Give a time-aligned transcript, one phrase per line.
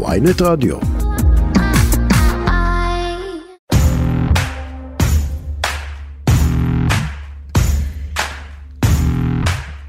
[0.00, 0.76] ויינט רדיו.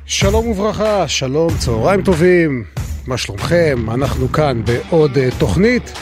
[0.05, 2.63] שלום וברכה, שלום, צהריים טובים,
[3.07, 3.85] מה שלומכם?
[3.91, 5.93] אנחנו כאן בעוד uh, תוכנית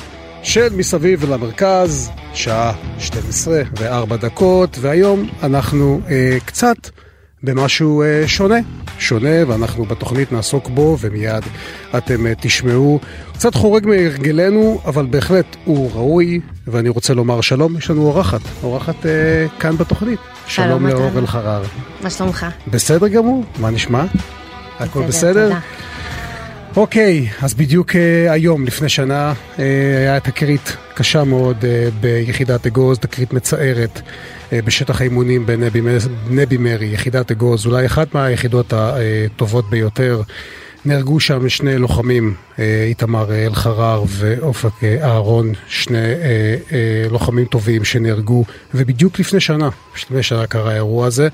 [0.43, 6.09] של מסביב למרכז, שעה 12 ו-4 דקות, והיום אנחנו uh,
[6.45, 6.77] קצת
[7.43, 8.55] במשהו uh, שונה.
[8.99, 11.43] שונה, ואנחנו בתוכנית נעסוק בו, ומיד
[11.97, 12.99] אתם uh, תשמעו.
[13.33, 18.95] קצת חורג מהרגלנו, אבל בהחלט הוא ראוי, ואני רוצה לומר שלום, יש לנו אורחת, אורחת
[19.03, 20.19] uh, כאן בתוכנית.
[20.47, 21.63] שלום לאור אלחרר.
[22.03, 22.45] מה שלומך?
[22.67, 24.03] בסדר גמור, מה נשמע?
[24.79, 25.43] הכל בסדר?
[25.47, 25.59] תודה.
[26.75, 27.95] אוקיי, אז בדיוק uh,
[28.29, 29.59] היום, לפני שנה, uh,
[29.97, 31.65] היה תקרית קשה מאוד uh,
[32.01, 34.01] ביחידת אגוז, תקרית מצערת
[34.53, 35.81] בשטח האימונים בנבי
[36.29, 40.21] נבי מרי, יחידת אגוז, אולי אחת מהיחידות הטובות ביותר.
[40.85, 47.83] נהרגו שם שני לוחמים, אה, איתמר אלחרר ואופק אה, אהרון, שני אה, אה, לוחמים טובים
[47.83, 51.29] שנהרגו, ובדיוק לפני שנה, לפני שנה קרה האירוע הזה,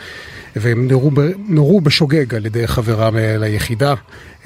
[0.62, 1.12] והם נורו,
[1.48, 3.94] נורו בשוגג על ידי חברם ליחידה,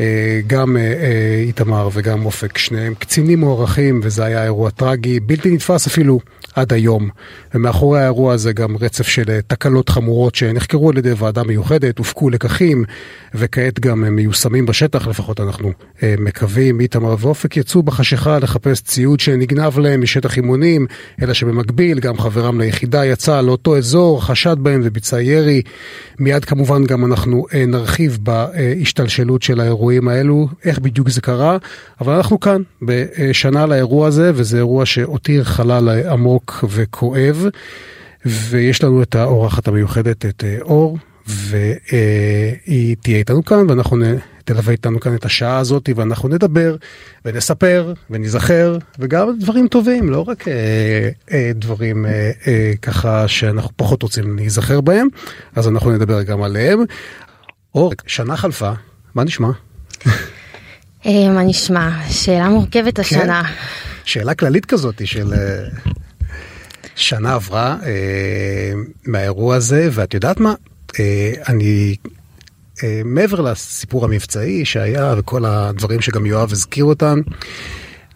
[0.02, 5.52] אה, גם אה, אה, איתמר וגם אופק, שניהם קצינים מוערכים, וזה היה אירוע טרגי, בלתי
[5.52, 6.20] נתפס אפילו
[6.56, 7.09] עד היום.
[7.54, 12.84] ומאחורי האירוע הזה גם רצף של תקלות חמורות שנחקרו על ידי ועדה מיוחדת, הופקו לקחים,
[13.34, 15.72] וכעת גם הם מיושמים בשטח, לפחות אנחנו
[16.04, 16.80] מקווים.
[16.80, 20.88] איתמר ואופק יצאו בחשיכה לחפש ציוד שנגנב להם משטח אימונים,
[21.22, 25.62] אלא שבמקביל גם חברם ליחידה יצא לאותו אזור, חשד בהם וביצע ירי.
[26.20, 31.58] מיד כמובן גם אנחנו אה, נרחיב בהשתלשלות של האירועים האלו, איך בדיוק זה קרה,
[32.02, 37.46] אבל אנחנו כאן בשנה לאירוע הזה, וזה אירוע שהותיר חלל עמוק וכואב,
[38.26, 44.06] ויש לנו את האורחת המיוחדת, את אה, אור, והיא תהיה איתנו כאן, ואנחנו.
[44.45, 46.75] תלווה איתנו כאן את השעה הזאת, ואנחנו נדבר
[47.25, 54.03] ונספר ונזכר, וגם דברים טובים, לא רק אה, אה, דברים אה, אה, ככה שאנחנו פחות
[54.03, 55.08] רוצים להיזכר בהם,
[55.55, 56.80] אז אנחנו נדבר גם עליהם.
[57.76, 58.71] אור, שנה חלפה,
[59.16, 59.49] מה נשמע?
[61.05, 61.89] אה, מה נשמע?
[62.10, 63.43] שאלה מורכבת השנה.
[64.05, 65.64] שאלה כללית כזאת של אה,
[66.95, 68.71] שנה עברה אה,
[69.05, 70.54] מהאירוע הזה, ואת יודעת מה?
[70.99, 71.95] אה, אני,
[73.05, 77.19] מעבר לסיפור המבצעי שהיה וכל הדברים שגם יואב הזכיר אותם,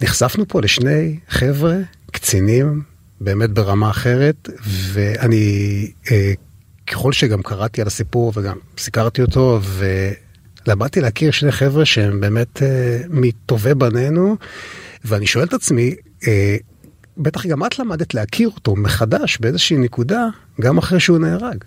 [0.02, 1.76] נחשפנו פה לשני חבר'ה
[2.12, 2.82] קצינים
[3.22, 4.50] באמת ברמה אחרת,
[4.92, 6.34] ואני, אה,
[6.88, 9.60] ככל שגם קראתי על הסיפור וגם סיקרתי אותו,
[10.66, 14.36] ולמדתי להכיר שני חבר'ה שהם באמת אה, מטובי בנינו,
[15.06, 15.96] ואני שואל את עצמי,
[16.28, 16.58] אה,
[17.18, 20.28] בטח גם את למדת להכיר אותו מחדש באיזושהי נקודה,
[20.62, 21.58] גם אחרי שהוא נהרג,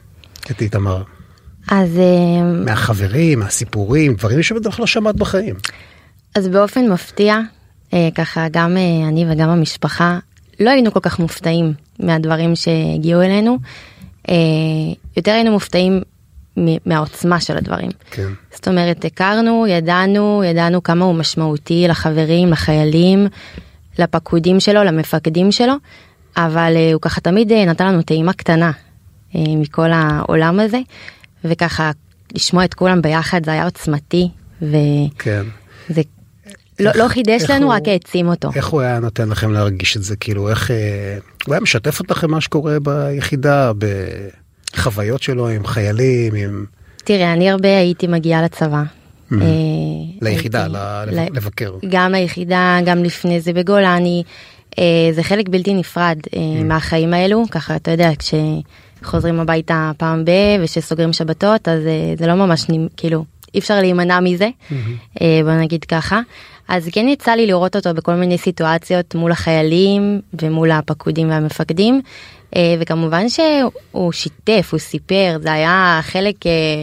[0.51, 1.03] את איתמר.
[1.69, 5.55] אז, אה, מהחברים, מהסיפורים, דברים שבדרך לא שמעת בחיים.
[6.35, 7.41] אז באופן מפתיע,
[7.95, 10.19] אה, ככה גם אה, אני וגם המשפחה,
[10.61, 13.59] לא היינו כל כך מופתעים מהדברים שהגיעו אלינו.
[15.17, 16.03] יותר היינו מופתעים
[16.87, 17.91] מהעוצמה של הדברים.
[18.11, 18.29] כן.
[18.55, 23.27] זאת אומרת, הכרנו, ידענו, ידענו כמה הוא משמעותי לחברים, לחיילים,
[23.99, 25.75] לפקודים שלו, למפקדים שלו,
[26.37, 28.71] אבל הוא ככה תמיד נתן לנו טעימה קטנה
[29.35, 30.79] מכל העולם הזה,
[31.45, 31.91] וככה
[32.35, 34.29] לשמוע את כולם ביחד זה היה עוצמתי,
[34.63, 34.77] וזה
[35.19, 35.43] כן.
[36.81, 38.49] לא, לא חידש לנו, הוא- רק העצים אותו.
[38.55, 40.17] איך הוא היה נותן לכם להרגיש את זה?
[40.17, 40.71] כאילו, איך...
[40.71, 43.73] אה, הוא היה משתף אתכם מה שקורה ביחידה,
[44.75, 46.65] בחוויות שלו עם חיילים, עם...
[47.05, 48.83] תראה, אני הרבה הייתי מגיעה לצבא.
[49.33, 49.37] אה,
[50.23, 50.77] ליחידה, הייתי-
[51.17, 51.73] ל- ל- לבקר.
[51.91, 54.23] גם ליחידה, גם לפני זה בגולני.
[54.79, 58.11] אה, זה חלק בלתי נפרד אה, מהחיים האלו, ככה אתה יודע,
[59.03, 60.31] כשחוזרים הביתה פעם ב...
[60.61, 62.67] ושסוגרים שבתות, אז אה, זה לא ממש,
[62.97, 64.49] כאילו, אי אפשר להימנע מזה,
[65.21, 66.21] אה, בוא נגיד ככה.
[66.69, 72.01] אז כן יצא לי לראות אותו בכל מיני סיטואציות מול החיילים ומול הפקודים והמפקדים.
[72.57, 76.35] אה, וכמובן שהוא שיתף, הוא סיפר, זה היה חלק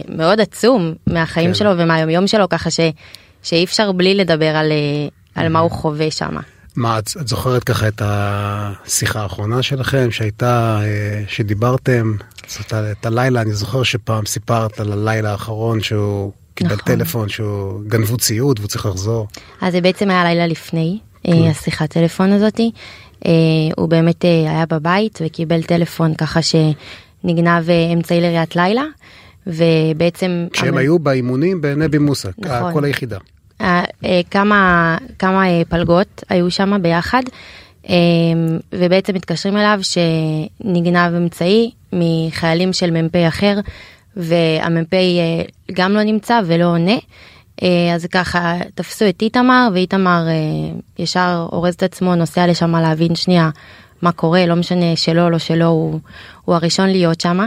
[0.08, 1.54] מאוד עצום מהחיים כן.
[1.54, 2.80] שלו ומהיומיום שלו, ככה ש,
[3.42, 4.72] שאי אפשר בלי לדבר על,
[5.34, 6.36] על מה הוא חווה שם.
[6.76, 12.14] מה, את, את זוכרת ככה את השיחה האחרונה שלכם שהייתה, אה, שדיברתם,
[12.48, 16.84] זאת, את הלילה, אני זוכר שפעם סיפרת על הלילה האחרון שהוא קיבל נכון.
[16.96, 19.26] טלפון שהוא גנבו ציוד והוא צריך לחזור.
[19.60, 21.32] אז זה בעצם היה לילה לפני כן.
[21.32, 22.70] אה, השיחת טלפון הזאתי.
[23.26, 23.30] אה,
[23.76, 27.64] הוא באמת היה בבית וקיבל טלפון ככה שנגנב
[27.94, 28.82] אמצעי לראיית לילה.
[29.46, 32.72] ובעצם כשהם המ- היו באימונים בנבי מוסא, נכון.
[32.72, 33.18] כל היחידה.
[33.60, 33.82] אה,
[34.30, 37.22] כמה כמה אה, פלגות היו שם ביחד
[37.88, 37.94] אה,
[38.72, 43.58] ובעצם מתקשרים אליו שנגנב אמצעי מחיילים של מ"פ אחר
[44.16, 44.94] והמ"פ
[45.72, 46.96] גם לא נמצא ולא עונה.
[47.94, 50.26] אז ככה תפסו את איתמר ואיתמר
[50.98, 53.50] ישר אורז את עצמו נוסע לשם להבין שנייה
[54.02, 54.46] מה קורה?
[54.46, 56.00] לא משנה שלו לא שלו הוא,
[56.44, 57.38] הוא הראשון להיות שם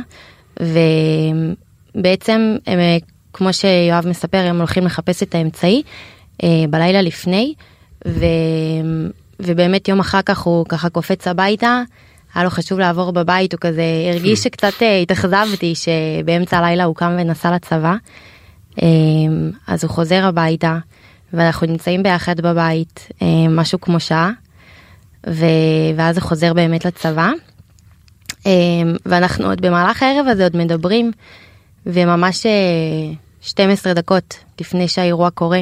[1.96, 2.80] ובעצם הם
[3.34, 5.84] כמו שיואב מספר הם הולכים לחפש את האמצעי
[6.70, 7.54] בלילה לפני
[8.08, 8.26] ו,
[9.40, 11.82] ובאמת יום אחר כך הוא ככה קופץ הביתה
[12.34, 13.84] היה לו חשוב לעבור בבית הוא כזה
[14.14, 17.96] הרגיש שקצת התאכזבתי שבאמצע הלילה הוא קם ונסע לצבא.
[18.82, 20.78] אמ, אז הוא חוזר הביתה
[21.34, 24.32] ואנחנו נמצאים ביחד בבית אמ, משהו כמו שעה
[25.96, 27.32] ואז הוא חוזר באמת לצבא
[29.06, 31.12] ואנחנו עוד במהלך הערב הזה עוד מדברים
[31.94, 32.46] וממש
[33.42, 35.62] 12 אה, דקות לפני שהאירוע קורה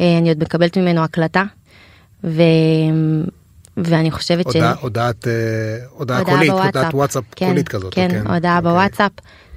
[0.00, 1.44] אה, אני עוד מקבלת ממנו הקלטה.
[2.24, 2.42] ו...
[3.76, 4.56] ואני חושבת ש...
[4.80, 5.32] הודעת, אה,
[5.90, 6.76] הודעה, קולית, בוואטסאפ.
[6.76, 7.94] הודעת וואטסאפ כן, קולית כזאת.
[7.94, 8.72] כן, כן, הודעה אוקיי.
[8.72, 9.12] בוואטסאפ.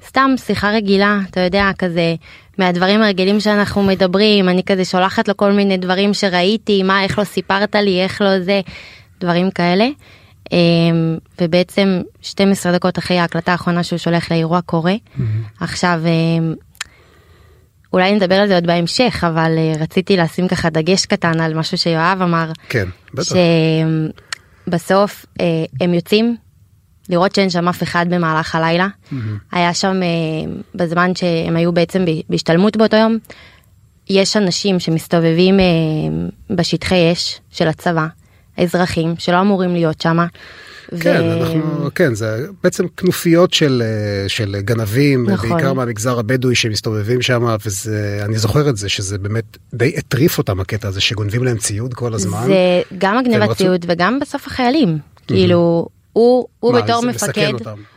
[0.06, 2.14] סתם שיחה רגילה, אתה יודע, כזה
[2.58, 7.24] מהדברים הרגילים שאנחנו מדברים, אני כזה שולחת לו כל מיני דברים שראיתי, מה, איך לא
[7.24, 8.60] סיפרת לי, איך לא זה,
[9.20, 9.88] דברים כאלה.
[10.52, 14.94] אמ, ובעצם 12 דקות אחרי ההקלטה האחרונה שהוא שולח לאירוע קורה.
[14.94, 15.20] Mm-hmm.
[15.60, 16.54] עכשיו, אמ,
[17.92, 21.78] אולי נדבר על זה עוד בהמשך, אבל אה, רציתי לשים ככה דגש קטן על משהו
[21.78, 22.50] שיואב אמר.
[22.68, 23.34] כן, בטח.
[24.66, 25.46] שבסוף אה,
[25.80, 26.36] הם יוצאים
[27.08, 28.88] לראות שאין שם אף אחד במהלך הלילה.
[28.88, 29.16] Mm-hmm.
[29.52, 33.18] היה שם אה, בזמן שהם היו בעצם בהשתלמות באותו יום,
[34.08, 35.56] יש אנשים שמסתובבים
[36.50, 38.06] בשטחי אש של הצבא,
[38.58, 40.18] אזרחים שלא אמורים להיות שם.
[41.00, 41.40] כן, ו...
[41.40, 45.50] אנחנו, כן, זה בעצם כנופיות של, אה, של גנבים, נכון.
[45.50, 47.44] בעיקר מהמגזר הבדואי שמסתובבים שם,
[47.84, 52.14] ואני זוכר את זה, שזה באמת די הטריף אותם הקטע הזה, שגונבים להם ציוד כל
[52.14, 52.44] הזמן.
[52.46, 53.92] זה גם הגנבת ציוד רצו...
[53.92, 54.98] וגם בסוף החיילים.
[54.98, 55.26] Mm-hmm.
[55.26, 57.52] כאילו, הוא, הוא מה, בתור מפקד,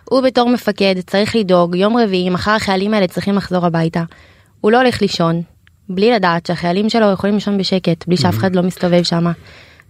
[0.10, 4.04] הוא בתור מפקד צריך לדאוג יום רביעי מחר החיילים האלה צריכים לחזור הביתה.
[4.62, 5.42] הוא לא הולך לישון
[5.90, 9.26] בלי לדעת שהחיילים שלו יכולים לישון בשקט בלי שאף אחד לא מסתובב שם.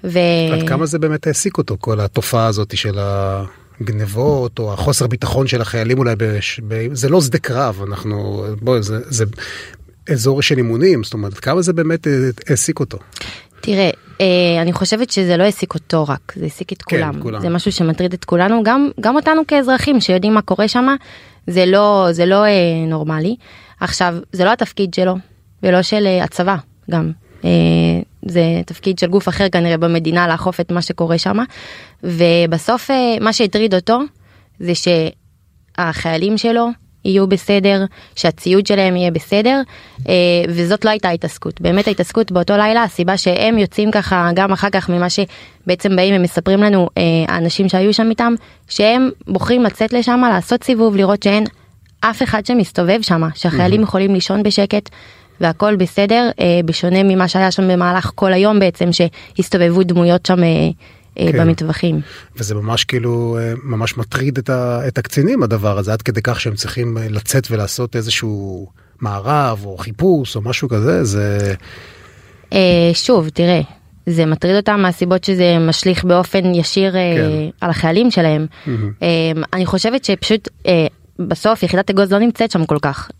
[0.03, 0.19] ו...
[0.53, 5.61] עד כמה זה באמת העסיק אותו כל התופעה הזאת של הגנבות או החוסר ביטחון של
[5.61, 6.59] החיילים אולי בש...
[6.67, 6.87] ב...
[6.93, 9.25] זה לא שדה קרב אנחנו בוא זה, זה
[10.09, 12.07] אזור של אימונים זאת אומרת כמה זה באמת
[12.47, 12.97] העסיק אותו.
[13.61, 13.89] תראה,
[14.21, 17.21] אה, אני חושבת שזה לא העסיק אותו רק, זה העסיק את כן, כולם.
[17.21, 17.41] כולם.
[17.41, 20.95] זה משהו שמטריד את כולנו, גם, גם אותנו כאזרחים שיודעים מה קורה שם,
[21.47, 22.49] זה לא, זה לא אה,
[22.87, 23.35] נורמלי.
[23.79, 25.15] עכשיו, זה לא התפקיד שלו,
[25.63, 26.55] ולא של אה, הצבא
[26.91, 27.11] גם.
[27.45, 27.49] אה,
[28.25, 31.37] זה תפקיד של גוף אחר כנראה במדינה לאכוף את מה שקורה שם.
[32.03, 33.99] ובסוף אה, מה שהטריד אותו
[34.59, 34.71] זה
[35.77, 36.67] שהחיילים שלו
[37.05, 39.61] יהיו בסדר, שהציוד שלהם יהיה בסדר,
[40.09, 40.13] אה,
[40.49, 41.61] וזאת לא הייתה התעסקות.
[41.61, 46.63] באמת ההתעסקות באותו לילה, הסיבה שהם יוצאים ככה גם אחר כך ממה שבעצם באים ומספרים
[46.63, 46.89] לנו
[47.27, 48.33] האנשים שהיו שם איתם,
[48.69, 51.43] שהם בוחרים לצאת לשם, לעשות סיבוב, לראות שאין
[52.01, 54.89] אף אחד שמסתובב שם, שהחיילים יכולים לישון בשקט.
[55.41, 60.43] והכל בסדר, אה, בשונה ממה שהיה שם במהלך כל היום בעצם, שהסתובבו דמויות שם
[61.19, 61.39] אה, כן.
[61.39, 62.01] במטווחים.
[62.37, 66.39] וזה ממש כאילו אה, ממש מטריד את, ה, את הקצינים הדבר הזה עד כדי כך
[66.39, 68.67] שהם צריכים אה, לצאת ולעשות איזשהו
[69.01, 71.53] מערב או חיפוש או משהו כזה זה.
[72.93, 73.61] שוב תראה
[74.05, 77.29] זה מטריד אותם מהסיבות שזה משליך באופן ישיר כן.
[77.61, 78.45] על החיילים שלהם.
[78.49, 78.69] Mm-hmm.
[79.53, 80.49] אני חושבת שפשוט
[81.19, 83.11] בסוף יחידת אגוז לא נמצאת שם כל כך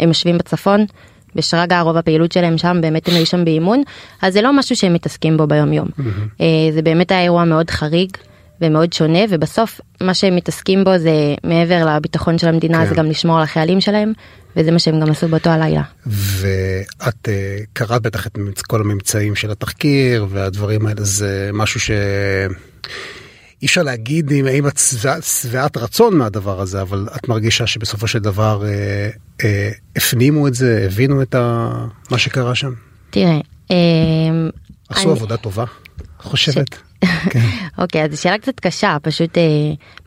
[0.00, 0.86] הם יושבים בצפון
[1.36, 3.82] בשרגא רוב הפעילות שלהם שם באמת הם היו שם באימון
[4.22, 6.42] אז זה לא משהו שהם מתעסקים בו ביום יום mm-hmm.
[6.74, 8.10] זה באמת היה אירוע מאוד חריג
[8.60, 12.88] ומאוד שונה ובסוף מה שהם מתעסקים בו זה מעבר לביטחון של המדינה כן.
[12.88, 14.12] זה גם לשמור על החיילים שלהם
[14.56, 15.82] וזה מה שהם גם עשו באותו הלילה.
[16.06, 21.90] ואת uh, קראת בטח את כל הממצאים של התחקיר והדברים האלה זה משהו ש...
[23.64, 24.80] אי אפשר להגיד אם, האם את
[25.22, 29.08] שבעת רצון מהדבר הזה, אבל את מרגישה שבסופו של דבר אה,
[29.44, 31.70] אה, הפנימו את זה, הבינו את ה,
[32.10, 32.72] מה שקרה שם?
[33.10, 33.40] תראה,
[33.70, 33.76] אה,
[34.88, 35.12] עשו אני...
[35.12, 35.64] עבודה טובה,
[36.18, 36.74] חושבת.
[36.74, 37.06] ש...
[37.30, 37.40] כן.
[37.82, 39.42] אוקיי, אז זו שאלה קצת קשה, פשוט אה,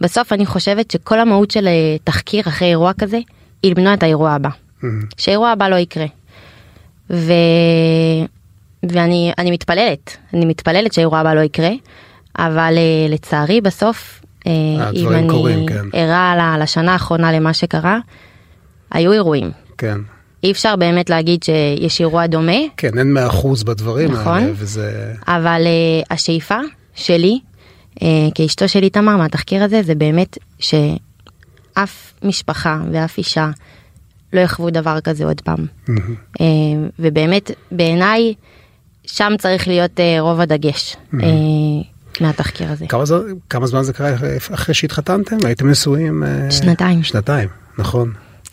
[0.02, 3.20] בסוף אני חושבת שכל המהות של אה, תחקיר אחרי אירוע כזה,
[3.64, 4.50] היא למנוע את האירוע הבא.
[5.18, 6.06] שהאירוע הבא לא יקרה.
[7.10, 7.32] ו...
[8.90, 11.72] ואני מתפללת, אני מתפללת שהאירוע הבא לא יקרה.
[12.38, 14.52] אבל אה, לצערי בסוף, אה,
[14.94, 15.86] אם אני כן.
[15.94, 16.62] ערה כן.
[16.62, 18.00] לשנה האחרונה למה שקרה,
[18.92, 19.52] היו אירועים.
[19.78, 19.98] כן.
[20.44, 22.58] אי אפשר באמת להגיד שיש אירוע דומה.
[22.78, 25.14] כן, אין מאה אחוז בדברים נכון, האלה, וזה...
[25.28, 26.60] אבל uh, השאיפה
[26.96, 27.40] שלי,
[27.96, 28.04] uh,
[28.36, 33.50] כאשתו של איתמר מהתחקיר הזה, זה באמת שאף משפחה ואף אישה
[34.34, 35.66] לא יחוו דבר כזה עוד פעם.
[35.88, 35.92] Mm-hmm.
[36.38, 36.42] Uh,
[37.00, 38.34] ובאמת, בעיניי,
[39.06, 40.96] שם צריך להיות uh, רוב הדגש.
[40.96, 41.18] Mm-hmm.
[41.18, 42.86] Uh, מהתחקיר הזה.
[42.90, 43.20] כמה, זמן,
[43.50, 44.10] כמה זמן זה קרה
[44.54, 45.38] אחרי שהתחתנתם?
[45.46, 46.24] הייתם נשואים?
[46.50, 47.04] שנתיים.
[47.04, 48.12] שנתיים, נכון.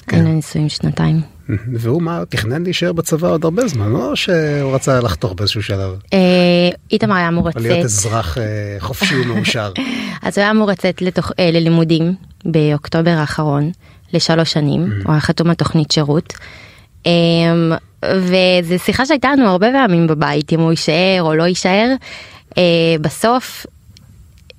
[0.09, 0.37] היינו כן.
[0.37, 1.21] נשואים שנתיים.
[1.73, 5.90] והוא מה, תכנן להישאר בצבא עוד הרבה זמן, לא שהוא רצה לחתוך באיזשהו שלב.
[6.12, 6.18] אה,
[6.92, 8.42] איתמר היה אמור או להיות לצאת, אזרח אה,
[8.78, 9.73] חופשי ומאושר.
[10.23, 13.71] אז הוא היה אמור לצאת לתוך- אה, ללימודים באוקטובר האחרון
[14.12, 16.33] לשלוש שנים, הוא היה חתום על תוכנית שירות.
[17.06, 17.73] אמ,
[18.16, 21.88] וזו שיחה שהייתה לנו הרבה פעמים בבית, אם הוא יישאר או לא יישאר.
[22.59, 22.63] אה,
[23.01, 23.67] בסוף,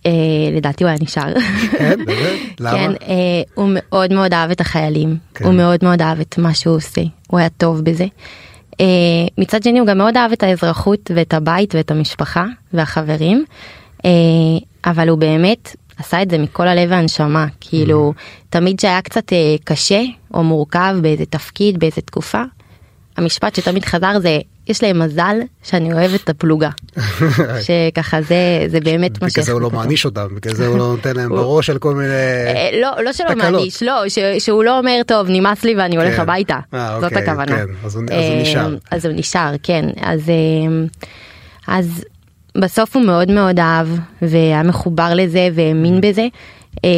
[0.05, 0.11] אה,
[0.51, 1.33] לדעתי הוא היה נשאר.
[1.71, 2.39] כן, באמת?
[2.59, 2.71] למה?
[2.71, 5.45] כן, אה, הוא מאוד מאוד אהב את החיילים, כן.
[5.45, 8.05] הוא מאוד מאוד אהב את מה שהוא עושה, הוא היה טוב בזה.
[8.81, 8.85] אה,
[9.37, 13.45] מצד שני הוא גם מאוד אהב את האזרחות ואת הבית ואת המשפחה והחברים,
[14.05, 14.11] אה,
[14.85, 18.13] אבל הוא באמת עשה את זה מכל הלב והנשמה, כאילו
[18.49, 20.01] תמיד שהיה קצת אה, קשה
[20.33, 22.43] או מורכב באיזה תפקיד, באיזה תקופה,
[23.17, 26.69] המשפט שתמיד חזר זה יש להם מזל שאני אוהב את הפלוגה,
[27.65, 28.35] שככה זה
[28.67, 29.71] זה באמת מה בגלל זה הוא לא.
[29.71, 32.09] מעניש אותם, בגלל זה הוא לא נותן להם בראש על כל מיני...
[32.55, 33.35] אה, לא, לא שלא.
[33.35, 36.21] מעניש, לא, ש, שהוא לא אומר טוב נמאס לי ואני הולך כן.
[36.21, 37.45] הביתה, אה, זאת אוקיי, הכוונה.
[37.57, 38.75] כן, אז הוא- אה, נשאר.
[38.91, 40.21] אז הוא נשאר, כן, אז,
[41.67, 42.03] אז
[42.57, 43.87] בסוף הוא מאוד מאוד אהב
[44.21, 46.27] והיה מחובר לזה והאמין בזה,
[46.85, 46.89] אה,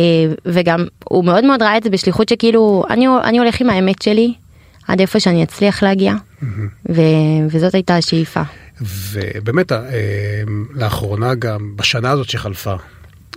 [0.45, 4.33] וגם הוא מאוד מאוד ראה את זה בשליחות שכאילו אני, אני הולך עם האמת שלי
[4.88, 6.13] עד איפה שאני אצליח להגיע,
[6.89, 7.01] ו,
[7.51, 8.41] וזאת הייתה השאיפה.
[8.82, 9.77] ובאמת, אה,
[10.74, 12.75] לאחרונה גם, בשנה הזאת שחלפה,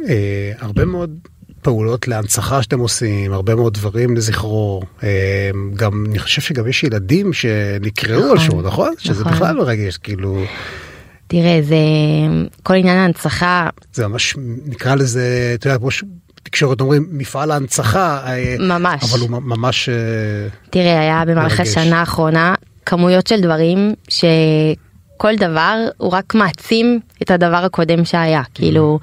[0.08, 1.18] אה, הרבה מאוד
[1.62, 4.82] פעולות להנצחה שאתם עושים, הרבה מאוד דברים לזכרו.
[5.02, 8.94] אה, גם, אני חושב שגם יש ילדים שנקראו על נכון, שמו, נכון?
[8.98, 9.32] שזה נכון.
[9.32, 10.44] בכלל מרגש, כאילו,
[11.26, 11.76] תראה, זה
[12.62, 18.20] כל עניין ההנצחה זה ממש, נקרא לזה, אתה יודע, כמו שבתקשורת אומרים, מפעל ההנצחה.
[18.26, 19.04] אה, ממש.
[19.04, 19.88] אבל הוא ממש...
[19.88, 19.94] אה,
[20.70, 21.60] תראה, היה במהלך.
[21.60, 22.54] השנה האחרונה
[22.90, 28.98] כמויות של דברים שכל דבר הוא רק מעצים את הדבר הקודם שהיה, כאילו,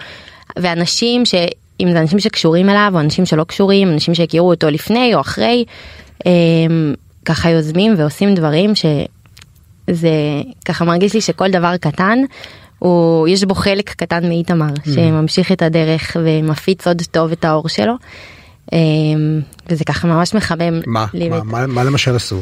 [0.60, 1.36] ואנשים ש...
[1.79, 5.65] אם זה אנשים שקשורים אליו או אנשים שלא קשורים, אנשים שהכירו אותו לפני או אחרי,
[6.25, 6.94] הם,
[7.25, 10.10] ככה יוזמים ועושים דברים שזה
[10.65, 12.20] ככה מרגיש לי שכל דבר קטן,
[12.79, 17.94] הוא, יש בו חלק קטן מאיתמר שממשיך את הדרך ומפיץ עוד טוב את האור שלו.
[18.74, 22.41] אמ, וזה ככה ממש מחמם מה, מה, מה, מה למשל עשו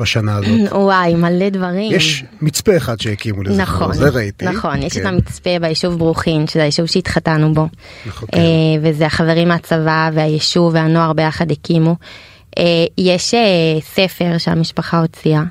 [0.00, 0.72] בשנה הזאת?
[0.72, 1.92] וואי מלא דברים.
[1.92, 4.44] יש מצפה אחד שהקימו לזה, נכון, זה ראיתי.
[4.44, 5.06] נכון, יש את כן.
[5.06, 7.68] המצפה ביישוב ברוכין, שזה היישוב שהתחתנו בו.
[8.06, 8.88] נכון, אה, כן.
[8.90, 11.96] וזה החברים מהצבא והיישוב והנוער ביחד הקימו.
[12.58, 12.64] אה,
[12.98, 15.42] יש אה, ספר שהמשפחה הוציאה.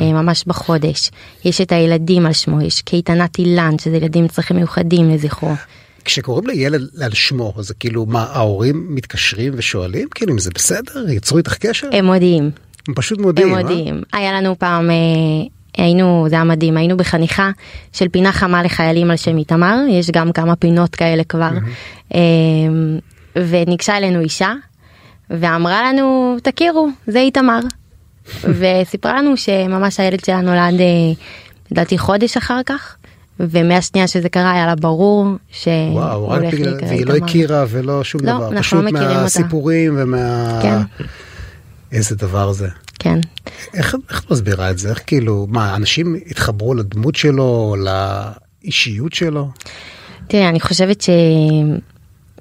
[0.00, 1.10] אה, ממש בחודש
[1.44, 5.52] יש את הילדים על שמו יש קייטנת אילן שזה ילדים עם צרכים מיוחדים לזכרו
[6.10, 10.08] כשקוראים לילד על שמו, אז זה כאילו, מה, ההורים מתקשרים ושואלים?
[10.14, 11.08] כאילו, אם זה בסדר?
[11.08, 11.88] יצרו איתך קשר?
[11.92, 12.50] הם מודיעים
[12.88, 13.62] הם פשוט מודיעים, הם אה?
[13.62, 14.02] מודיעים.
[14.12, 14.96] היה לנו פעם, אה,
[15.76, 17.50] היינו, זה היה מדהים, היינו בחניכה
[17.92, 21.50] של פינה חמה לחיילים על שם איתמר, יש גם כמה פינות כאלה כבר.
[22.14, 22.20] אה,
[23.36, 24.52] וניגשה אלינו אישה,
[25.30, 27.60] ואמרה לנו, תכירו, זה איתמר.
[28.58, 31.12] וסיפרה לנו שממש הילד שלה נולד, אה,
[31.70, 32.96] לדעתי חודש אחר כך,
[33.40, 37.14] ומהשנייה שזה קרה היה לה ברור שהוא וואו, רק בגלל, והיא לא.
[37.14, 39.22] הכירה ולא שום לא, דבר, אנחנו פשוט לא מכירים אותה.
[39.22, 40.58] מהסיפורים ומה...
[40.62, 40.78] כן.
[41.92, 42.68] איזה דבר זה.
[42.98, 43.18] כן.
[43.74, 44.90] איך איך את מסבירה את זה?
[44.90, 47.76] איך כאילו, מה, אנשים התחברו לדמות שלו,
[48.64, 49.48] לאישיות שלו?
[50.26, 51.10] תראה, אני חושבת ש...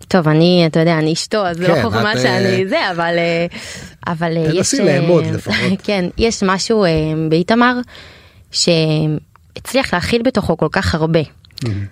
[0.07, 3.15] טוב, אני, אתה יודע, אני אשתו, אז כן, לא חוכמה את, אה, שאני זה, אבל...
[3.17, 3.45] אה,
[4.07, 4.55] אבל אה, יש...
[4.55, 5.55] תנסי לאמוד לפחות.
[5.85, 6.85] כן, יש משהו
[7.29, 7.79] באיתמר
[9.59, 11.19] שהצליח להכיל בתוכו כל כך הרבה.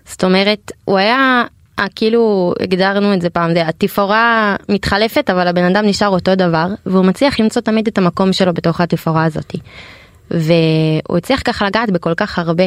[0.05, 1.43] זאת אומרת, הוא היה...
[1.79, 6.67] אה, כאילו הגדרנו את זה פעם, זה התפאורה מתחלפת אבל הבן אדם נשאר אותו דבר
[6.85, 9.57] והוא מצליח למצוא תמיד את המקום שלו בתוך התפאורה הזאתי.
[10.31, 12.65] והוא הצליח ככה לגעת בכל כך הרבה.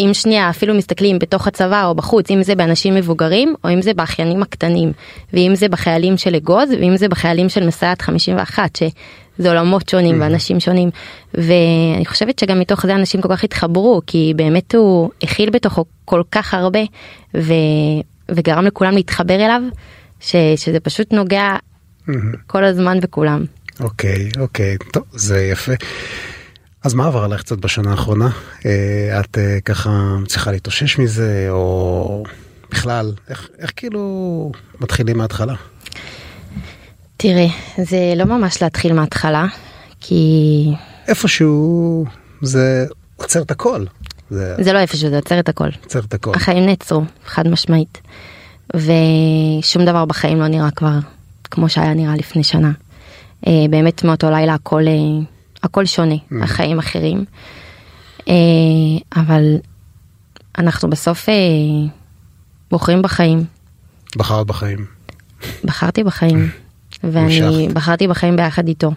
[0.00, 3.94] ואם שנייה אפילו מסתכלים בתוך הצבא או בחוץ, אם זה באנשים מבוגרים או אם זה
[3.94, 4.92] באחיינים הקטנים,
[5.32, 10.60] ואם זה בחיילים של אגוז ואם זה בחיילים של מסייעת 51, שזה עולמות שונים ואנשים
[10.60, 10.90] שונים.
[11.34, 16.22] ואני חושבת שגם מתוך זה אנשים כל כך התחברו, כי באמת הוא הכיל בתוכו כל
[16.32, 16.80] כך הרבה,
[17.34, 17.52] ו...
[18.28, 19.62] וגרם לכולם להתחבר אליו,
[20.20, 20.36] ש...
[20.56, 21.56] שזה פשוט נוגע
[22.46, 23.44] כל הזמן בכולם.
[23.80, 25.72] אוקיי, אוקיי, טוב, זה יפה.
[26.84, 28.28] אז מה עבר עליך קצת בשנה האחרונה?
[28.66, 32.24] אה, את אה, ככה צריכה להתאושש מזה, או
[32.70, 35.54] בכלל, איך, איך כאילו מתחילים מההתחלה?
[37.16, 37.46] תראה,
[37.78, 39.46] זה לא ממש להתחיל מההתחלה,
[40.00, 40.66] כי
[41.08, 42.04] איפשהו
[42.42, 43.84] זה עוצר את הכל.
[44.30, 45.68] זה זה לא איפשהו, זה עוצר את הכל.
[45.84, 46.32] עוצר את הכל.
[46.34, 48.00] החיים נעצרו, חד משמעית.
[48.74, 50.98] ושום דבר בחיים לא נראה כבר
[51.44, 52.72] כמו שהיה נראה לפני שנה.
[53.46, 54.82] אה, באמת מאותו לילה הכל,
[55.62, 57.24] הכל שונה, החיים אחרים.
[58.28, 58.34] אה,
[59.16, 59.56] אבל
[60.58, 61.34] אנחנו בסוף אה,
[62.70, 63.44] בוחרים בחיים.
[64.16, 64.86] בחרת בחיים.
[65.64, 66.48] בחרתי בחיים,
[67.04, 67.74] ואני המשכת.
[67.74, 68.90] בחרתי בחיים ביחד איתו.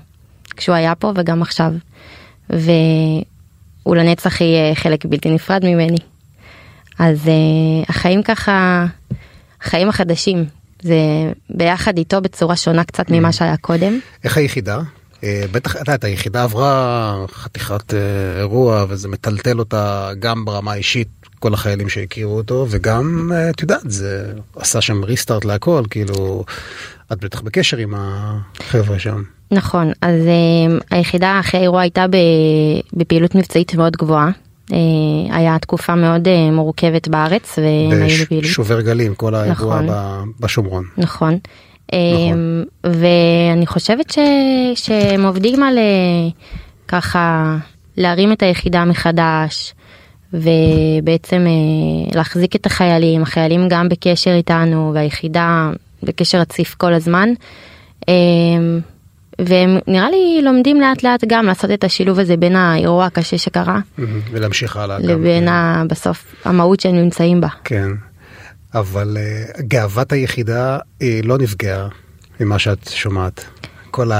[0.58, 1.72] כשהוא היה פה וגם עכשיו.
[2.50, 5.98] והוא לנצח יהיה חלק בלתי נפרד ממני.
[7.00, 8.86] אז uh, החיים ככה,
[9.62, 10.46] החיים החדשים,
[10.82, 10.98] זה
[11.50, 14.00] ביחד איתו בצורה שונה קצת ממה שהיה קודם.
[14.24, 14.82] איך היחידה?
[15.24, 18.00] אה, בטח, את יודעת, היחידה עברה חתיכת אה,
[18.39, 21.08] אירוע וזה מטלטל אותה גם ברמה האישית,
[21.39, 26.44] כל החיילים שהכירו אותו, וגם, אה, את יודעת, זה עשה שם ריסטארט להכל, כאילו,
[27.13, 29.24] את בטח בקשר עם החבר'ה שם.
[29.51, 30.15] נכון, אז
[30.92, 32.06] היחידה אחרי האירוע הייתה
[32.94, 34.30] בפעילות מבצעית מאוד גבוהה.
[35.30, 37.60] היה תקופה מאוד מורכבת בארץ.
[38.42, 40.86] בשובר גלים, כל האירוע נכון, בשומרון.
[40.98, 41.38] נכון.
[41.92, 42.63] נכון.
[42.84, 44.20] ואני חושבת ש,
[44.75, 46.30] שהם עובדים על אה,
[46.88, 47.58] ככה
[47.98, 49.74] להרים את היחידה מחדש
[50.34, 55.70] ובעצם אה, להחזיק את החיילים, החיילים גם בקשר איתנו והיחידה
[56.04, 57.30] בקשר רציף כל הזמן.
[58.10, 58.13] אה,
[59.40, 63.80] והם נראה לי לומדים לאט לאט גם לעשות את השילוב הזה בין האירוע הקשה שקרה
[64.32, 65.88] ולהמשיך הלאה לבין כן.
[65.88, 67.48] בסוף המהות שהם נמצאים בה.
[67.63, 67.88] כן.
[68.75, 71.88] אבל uh, גאוות היחידה היא לא נפגעה
[72.39, 73.46] ממה שאת שומעת.
[73.92, 74.12] כל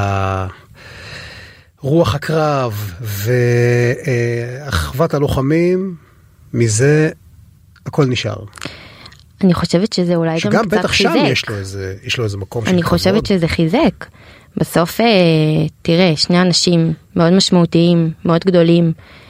[1.82, 2.94] הרוח הקרב
[4.62, 5.96] ואחוות הלוחמים,
[6.54, 7.10] מזה
[7.86, 8.44] הכל נשאר.
[9.44, 10.60] אני חושבת שזה אולי גם קצת חיזק.
[10.60, 12.64] שגם בטח שם יש לו איזה, יש לו איזה מקום.
[12.68, 14.06] אני חושבת שזה חיזק.
[14.58, 15.06] בסוף, אה,
[15.82, 19.23] תראה, שני אנשים מאוד משמעותיים, מאוד גדולים, אה,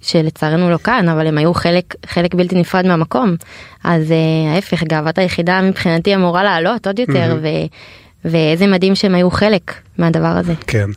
[0.00, 3.36] שלצערנו לא כאן אבל הם היו חלק חלק בלתי נפרד מהמקום
[3.84, 7.46] אז אה, ההפך גאוות היחידה מבחינתי אמורה לעלות עוד יותר ו,
[8.24, 10.52] ואיזה מדהים שהם היו חלק מהדבר הזה.
[10.66, 10.90] כן.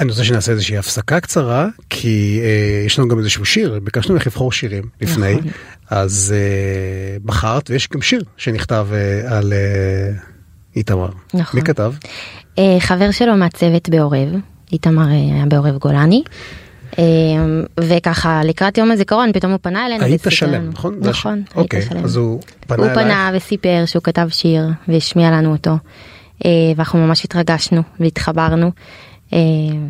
[0.00, 4.26] אני רוצה שנעשה איזושהי הפסקה קצרה כי אה, יש לנו גם איזשהו שיר ביקשנו ממך
[4.26, 5.50] לבחור שירים לפני נכון.
[5.90, 10.12] אז אה, בחרת ויש גם שיר שנכתב אה, על אה,
[10.76, 11.08] איתמר.
[11.34, 11.60] נכון.
[11.60, 11.92] מי כתב?
[12.58, 14.28] אה, חבר שלו מהצוות בעורב
[14.72, 16.22] איתמר אה, היה בעורב גולני.
[16.98, 20.04] אמ, וככה לקראת יום הזיכרון פתאום הוא פנה אלינו.
[20.04, 20.96] היית שלם נכון?
[21.00, 22.04] נכון, היית אוקיי, שלם.
[22.04, 25.78] אז הוא פנה הוא פנה וסיפר שהוא כתב שיר והשמיע לנו אותו.
[26.44, 28.70] אה, ואנחנו ממש התרגשנו והתחברנו.
[29.32, 29.38] אה,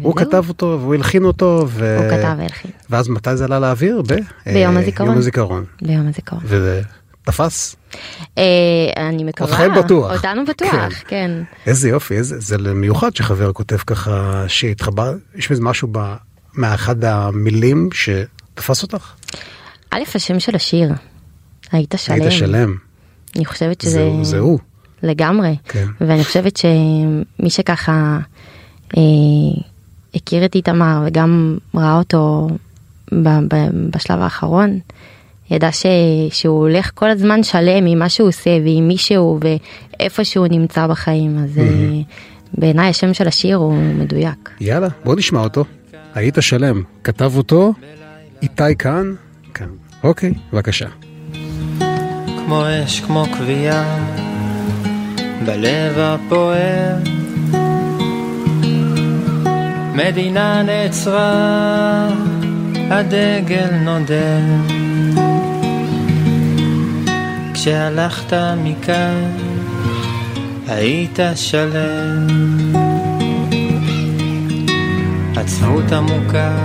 [0.02, 1.98] הוא כתב אותו והוא הלחין אותו ו...
[1.98, 2.70] הוא כתב והלחין.
[2.90, 4.02] ואז מתי זה עלה לאוויר?
[4.02, 4.14] ב...
[4.46, 5.10] ביום הזיכרון.
[5.10, 5.64] יום הזיכרון.
[5.82, 6.42] ביום הזיכרון.
[6.44, 6.82] וזה
[7.22, 7.76] תפס?
[8.96, 9.50] אני מקווה.
[9.50, 10.12] אותכם בטוח.
[10.12, 10.88] אותנו בטוח, כן.
[11.08, 11.30] כן.
[11.66, 16.14] איזה יופי, איזה, זה מיוחד שחבר כותב ככה שהתחבר, יש בזה משהו ב...
[16.56, 19.12] מאחד המילים שתפס אותך?
[19.90, 20.92] א', השם של השיר,
[21.72, 22.14] היית שלם.
[22.14, 22.76] היית שלם.
[23.36, 24.10] אני חושבת שזה...
[24.22, 24.58] זה, זה הוא.
[25.02, 25.56] לגמרי.
[25.68, 25.86] כן.
[26.00, 28.18] ואני חושבת שמי שככה
[28.96, 29.02] אה,
[30.14, 32.48] הכיר את איתמר וגם ראה אותו
[33.12, 33.56] ב, ב,
[33.96, 34.78] בשלב האחרון,
[35.50, 35.86] ידע ש,
[36.30, 40.86] שהוא הולך כל הזמן שלם עם מה שהוא עושה ועם מי שהוא ואיפה שהוא נמצא
[40.86, 41.38] בחיים.
[41.38, 42.58] אז mm-hmm.
[42.58, 44.50] בעיניי השם של השיר הוא מדויק.
[44.60, 45.64] יאללה, בוא נשמע אותו.
[46.14, 47.72] היית שלם, כתב אותו
[48.42, 49.14] איתי כאן,
[49.54, 49.68] כאן.
[50.02, 50.86] אוקיי, בבקשה.
[52.26, 53.98] כמו אש, כמו קביעה,
[55.46, 56.96] בלב הפוער.
[59.94, 62.08] מדינה נעצרה,
[62.90, 64.40] הדגל נודר.
[67.54, 68.32] כשהלכת
[68.64, 69.30] מכאן,
[70.68, 72.83] היית שלם.
[75.44, 76.56] עצבות עמוקה.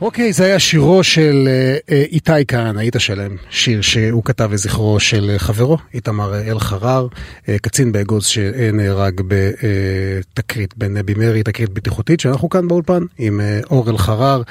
[0.00, 5.00] אוקיי, זה היה שירו של אה, אה, איתי כהן, היית שלם, שיר שהוא כתב לזכרו
[5.00, 7.06] של חברו, איתמר אלחרר,
[7.48, 14.42] אה, קצין באגוז שנהרג בתקרית בנבי מרי, תקרית בטיחותית, שאנחנו כאן באולפן עם אור אלחרר,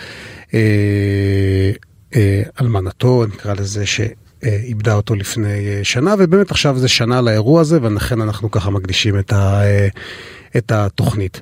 [2.61, 8.51] אלמנתו, נקרא לזה, שאיבדה אותו לפני שנה, ובאמת עכשיו זה שנה לאירוע הזה, ולכן אנחנו
[8.51, 9.15] ככה מקדישים
[10.57, 11.41] את התוכנית.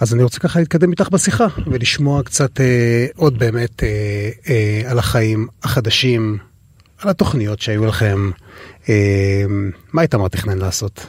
[0.00, 4.98] אז אני רוצה ככה להתקדם איתך בשיחה ולשמוע קצת אה, עוד באמת אה, אה, על
[4.98, 6.38] החיים החדשים,
[7.02, 8.30] על התוכניות שהיו לכם.
[8.88, 9.44] אה,
[9.92, 11.06] מה איתמר תכנן לעשות?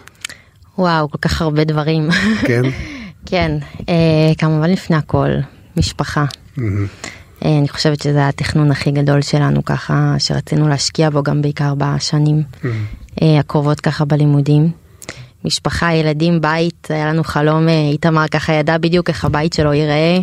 [0.78, 2.10] וואו, כל כך הרבה דברים.
[2.48, 2.62] כן?
[3.30, 3.58] כן,
[3.90, 5.30] אה, כמובן לפני הכל,
[5.78, 6.26] משפחה.
[6.26, 6.62] Mm-hmm.
[7.46, 12.44] אה, אני חושבת שזה התכנון הכי גדול שלנו ככה, שרצינו להשקיע בו גם בעיקר בשנים
[12.44, 12.68] mm-hmm.
[13.22, 14.72] אה, הקרובות ככה בלימודים.
[15.46, 20.20] משפחה, ילדים, בית, היה לנו חלום, אה, איתמר ככה ידע בדיוק איך הבית שלו ייראה.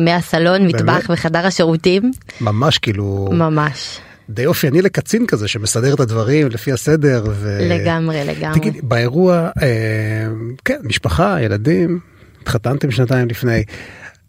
[0.00, 2.10] מהסלון, מטבח וחדר השירותים.
[2.40, 3.28] ממש כאילו...
[3.32, 3.98] ממש.
[4.30, 7.24] די אופייני לקצין כזה שמסדר את הדברים לפי הסדר.
[7.30, 7.58] ו...
[7.70, 8.60] לגמרי, לגמרי.
[8.60, 10.26] תגיד, באירוע, אה,
[10.64, 11.98] כן, משפחה, ילדים,
[12.42, 13.62] התחתנתם שנתיים לפני.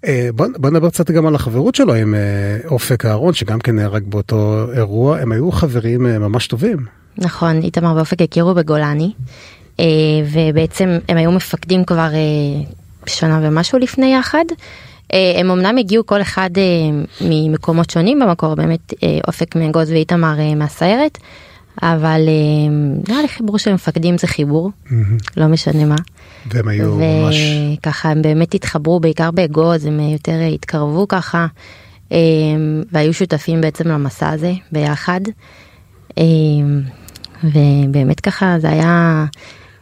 [0.06, 2.20] אה, בוא, בוא נדבר קצת גם על החברות שלו עם אה,
[2.68, 6.78] אופק אהרון, שגם כן נהרג באותו אירוע, הם היו חברים אה, ממש טובים.
[7.18, 9.12] נכון, איתמר ואופק הכירו בגולני.
[9.80, 9.86] אה,
[10.32, 12.64] ובעצם הם היו מפקדים כבר אה,
[13.06, 14.46] שנה ומשהו לפני יחד.
[15.14, 16.50] אה, הם אמנם הגיעו כל אחד
[17.22, 18.94] ממקומות שונים במקור, באמת
[19.28, 21.18] אופק מאגוז ואיתמר מהסיירת,
[21.82, 22.74] אבל אה,
[23.10, 24.72] נראה לי חיבור של מפקדים זה חיבור,
[25.38, 25.96] לא משנה מה.
[26.52, 27.36] והם היו ממש...
[27.80, 31.48] וככה הם באמת התחברו בעיקר באגוז, הם יותר התקרבו ככה,
[32.92, 35.22] והיו שותפים בעצם למסע הזה ביחד.
[37.44, 39.26] ובאמת ככה זה היה,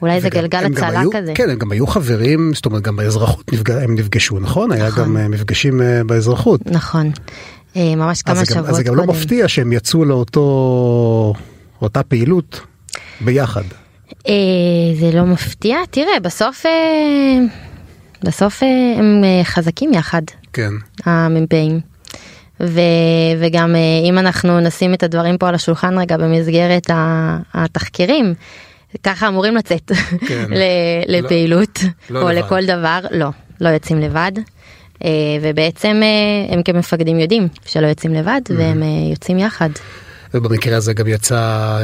[0.03, 1.31] אולי זה גלגל הצלה היו- כזה.
[1.35, 4.71] כן, הם גם היו חברים, זאת אומרת, גם באזרחות נפג- הם נפגשו, נכון?
[4.71, 5.03] היה נכון.
[5.03, 6.61] גם אה, מפגשים אה, באזרחות.
[6.65, 7.11] נכון.
[7.75, 9.13] אה, ממש כמה שבועות אז זה גם לא קודם.
[9.17, 11.33] מפתיע שהם יצאו לאותו,
[11.81, 12.59] אותה פעילות
[13.21, 13.63] ביחד.
[14.99, 16.65] זה לא מפתיע, תראה, בסוף,
[18.23, 18.63] בסוף
[18.97, 19.05] הם
[19.43, 20.21] חזקים יחד,
[20.53, 20.71] כן.
[21.05, 21.79] המ"פים.
[22.59, 22.79] ו,
[23.41, 23.75] וגם
[24.09, 26.89] אם אנחנו נשים את הדברים פה על השולחן רגע במסגרת
[27.53, 28.33] התחקירים,
[29.03, 29.91] ככה אמורים לצאת
[30.27, 30.45] כן.
[30.49, 31.79] ל- לפעילות
[32.09, 32.37] לא או לבד.
[32.37, 33.29] לכל דבר, לא,
[33.61, 34.31] לא יוצאים לבד.
[35.03, 35.09] אה,
[35.41, 39.69] ובעצם אה, הם כמפקדים יודעים שלא יוצאים לבד והם אה, יוצאים יחד.
[40.33, 41.77] ובמקרה הזה גם יצא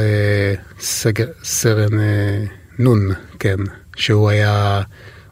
[0.80, 1.98] סגר, סרן
[2.78, 3.56] נון, כן,
[3.96, 4.80] שהוא היה,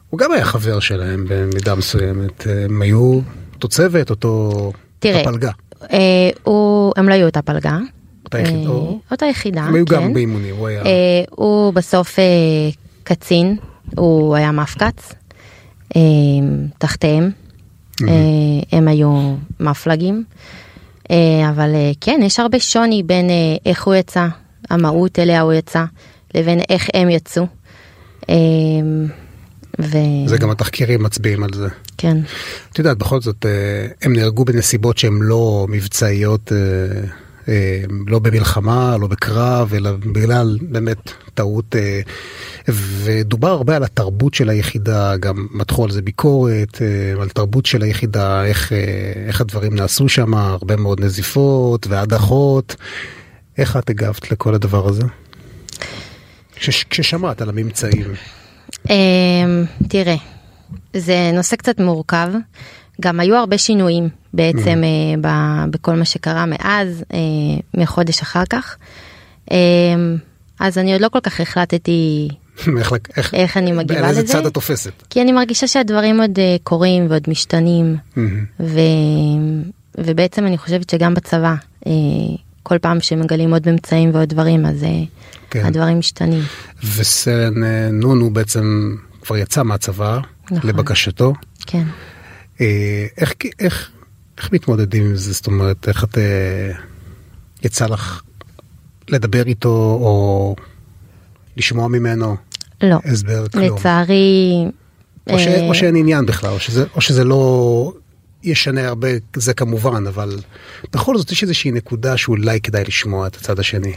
[0.09, 2.47] הוא גם היה חבר שלהם במידה מסוימת.
[2.65, 3.19] הם היו
[3.53, 4.51] אותו צוות, אותו,
[4.99, 5.51] תראה, אותה פלגה.
[5.93, 7.77] אה, הוא, הם לא היו אותה פלגה.
[8.35, 9.95] אותה יחידה, אה, או- אותה יחידה, הם היו כן.
[9.95, 10.81] גם באימונים, הוא היה...
[10.85, 12.23] אה, הוא בסוף אה,
[13.03, 13.57] קצין,
[13.97, 15.13] הוא היה מפקץ,
[15.95, 16.01] אה,
[16.77, 17.31] תחתיהם,
[18.07, 18.07] אה,
[18.71, 20.23] הם היו מפלגים,
[21.11, 24.27] אה, אבל אה, כן, יש הרבה שוני בין אה, איך הוא יצא,
[24.69, 25.83] המהות אליה הוא יצא,
[26.35, 27.47] לבין איך הם יצאו.
[28.29, 28.35] אה,
[29.79, 29.97] ו...
[30.25, 31.67] זה גם התחקירים מצביעים על זה.
[31.97, 32.17] כן,
[32.71, 37.01] את יודעת, בכל זאת, אה, הם נהרגו בנסיבות שהן לא מבצעיות, אה, אה,
[38.07, 41.75] לא במלחמה, לא בקרב, אלא בגלל באמת טעות.
[41.75, 42.01] אה,
[43.03, 47.81] ודובר הרבה על התרבות של היחידה, גם מתחו על זה ביקורת, אה, על תרבות של
[47.81, 48.77] היחידה, איך, אה,
[49.27, 52.75] איך הדברים נעשו שם, הרבה מאוד נזיפות והדחות.
[53.57, 55.03] איך את הגבת לכל הדבר הזה?
[56.55, 58.13] כש, כששמעת על הממצאים.
[59.89, 60.15] תראה,
[60.93, 62.29] זה נושא קצת מורכב.
[62.99, 67.19] גם היו הרבה שינויים בעצם אה, ב- בכל מה שקרה מאז, אה,
[67.73, 68.77] מחודש אחר כך.
[69.51, 70.17] אמ,
[70.59, 72.27] אז אני עוד לא כל כך החלטתי,
[72.77, 74.23] איך, איך, איך אני מגיבה לזה?
[74.23, 74.91] צד את תופסת?
[75.09, 78.45] כי אני מרגישה שהדברים עוד אה, קורים ועוד משתנים, מהמם.
[78.59, 78.79] ו...
[79.97, 81.55] ובעצם אני חושבת שגם בצבא,
[81.87, 81.91] אה,
[82.63, 84.89] כל פעם שמגלים עוד ממצאים ועוד דברים, אז אה,
[85.49, 85.65] כן.
[85.65, 86.41] הדברים משתנים.
[86.95, 90.19] וסרן אה, נון הוא בעצם כבר יצא מהצבא
[90.51, 90.69] נכון.
[90.69, 91.33] לבקשתו.
[91.65, 91.83] כן.
[92.61, 93.91] אה, איך, איך,
[94.37, 95.33] איך מתמודדים עם זה?
[95.33, 96.17] זאת אומרת, איך את...
[96.17, 96.71] אה,
[97.63, 98.21] יצא לך
[99.09, 100.55] לדבר איתו או
[101.57, 102.35] לשמוע ממנו
[102.81, 103.77] לא, הסבר כלום?
[103.77, 104.65] לצערי...
[105.29, 107.93] או, ש, אה, או שאין עניין בכלל, או שזה, או שזה לא
[108.43, 110.37] ישנה הרבה, זה כמובן, אבל
[110.93, 113.93] בכל זאת יש איזושהי נקודה שאולי כדאי לשמוע את הצד השני.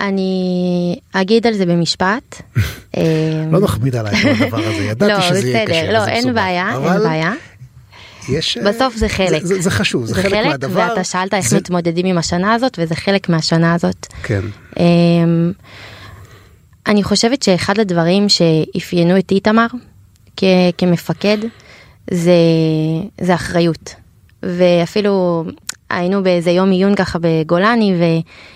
[0.00, 2.42] אני אגיד על זה במשפט.
[2.96, 3.02] אה,
[3.52, 5.82] לא נכביד עליי הדבר הזה, ידעתי לא, שזה יהיה קשה.
[5.82, 6.34] בסדר, לא, אין.
[6.34, 7.32] בעיה, אין בעיה.
[8.28, 8.58] יש...
[8.58, 9.42] אה, בסוף זה חלק.
[9.42, 10.86] זה, זה חשוב, זה, זה חלק, חלק, מהדבר.
[10.90, 14.06] ואתה שאלת איך זה- מתמודדים עם השנה הזאת, וזה חלק מהשנה הזאת.
[14.22, 14.40] כן.
[14.78, 15.52] אמ,
[16.86, 19.66] אני חושבת שאחד הדברים שאפיינו את איתמר
[20.36, 20.44] כ-
[20.78, 21.38] כמפקד
[22.10, 22.32] זה,
[23.20, 23.94] זה אחריות.
[24.42, 25.44] ואפילו
[25.90, 27.94] היינו באיזה יום עיון ככה בגולני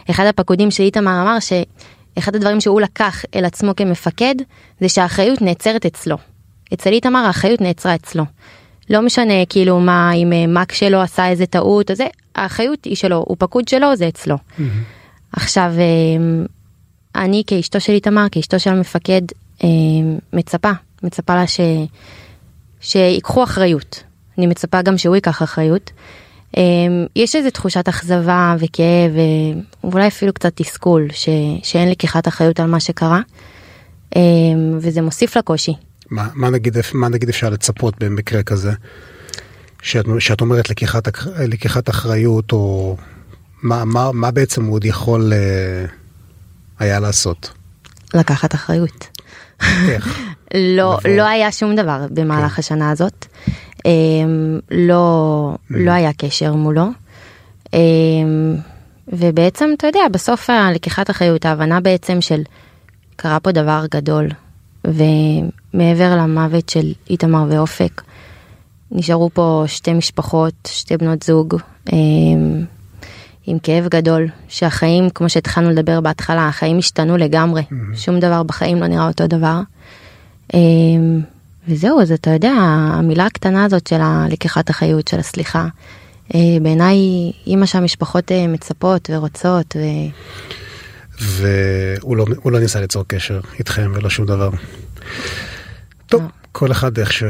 [0.08, 4.34] ואחד הפקודים של איתמר אמר שאחד הדברים שהוא לקח אל עצמו כמפקד
[4.80, 6.16] זה שהאחריות נעצרת אצלו.
[6.74, 8.24] אצל איתמר האחריות נעצרה אצלו.
[8.90, 12.96] לא משנה כאילו מה אם אה, מק שלו עשה איזה טעות או זה האחריות היא
[12.96, 14.36] שלו הוא פקוד שלו זה אצלו.
[15.32, 16.46] עכשיו אמ,
[17.14, 19.22] אני כאשתו של איתמר כאשתו של המפקד
[19.64, 20.70] אמ, מצפה
[21.02, 21.60] מצפה לה ש...
[22.80, 24.02] שיקחו אחריות
[24.38, 25.90] אני מצפה גם שהוא ייקח אחריות.
[26.56, 26.62] אמ,
[27.16, 31.28] יש איזה תחושת אכזבה וכאב ו- ואולי אפילו קצת תסכול ש...
[31.62, 33.20] שאין לקיחת אחריות על מה שקרה
[34.78, 35.74] וזה מוסיף לקושי.
[36.14, 38.72] מה, מה, נגיד, מה נגיד אפשר לצפות במקרה כזה?
[39.82, 42.96] שאת, שאת אומרת לקיחת, לקיחת אחריות, או
[43.62, 45.84] מה, מה, מה בעצם הוא עוד יכול אה,
[46.78, 47.50] היה לעשות?
[48.14, 49.06] לקחת אחריות.
[49.88, 50.20] איך?
[50.54, 51.16] לא, לבוא.
[51.16, 52.60] לא היה שום דבר במהלך כן.
[52.60, 53.26] השנה הזאת.
[53.84, 56.86] אמ, לא, לא היה קשר מולו.
[57.72, 58.56] אמ,
[59.08, 62.42] ובעצם, אתה יודע, בסוף הלקיחת אחריות, ההבנה בעצם של
[63.16, 64.28] קרה פה דבר גדול,
[65.74, 68.02] ומעבר למוות של איתמר ואופק,
[68.90, 71.56] נשארו פה שתי משפחות, שתי בנות זוג,
[71.92, 72.64] אמ,
[73.46, 77.62] עם כאב גדול, שהחיים, כמו שהתחלנו לדבר בהתחלה, החיים השתנו לגמרי,
[77.94, 79.60] שום דבר בחיים לא נראה אותו דבר.
[80.54, 81.20] אמ,
[81.68, 82.52] וזהו, אז אתה יודע,
[82.92, 85.68] המילה הקטנה הזאת של הלקיחת אחריות, של הסליחה,
[86.34, 86.96] אה, בעיניי
[87.46, 89.76] היא מה שהמשפחות אה, מצפות ורוצות.
[89.76, 89.80] ו...
[91.20, 94.50] והוא לא, לא ניסה ליצור קשר איתכם ולא שום דבר.
[96.18, 96.30] טוב.
[96.52, 97.24] כל אחד איך ש...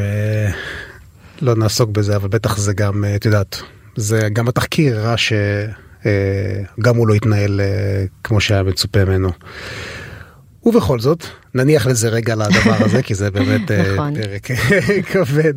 [1.42, 3.62] לא נעסוק בזה, אבל בטח זה גם, אה, את יודעת,
[3.96, 9.30] זה גם התחקיר הראה שגם הוא לא התנהל אה, כמו שהיה מצופה ממנו.
[10.66, 14.14] ובכל זאת, נניח לזה רגע לדבר הזה, כי זה באמת אה, נכון.
[14.14, 14.50] פרק
[15.12, 15.54] כבד.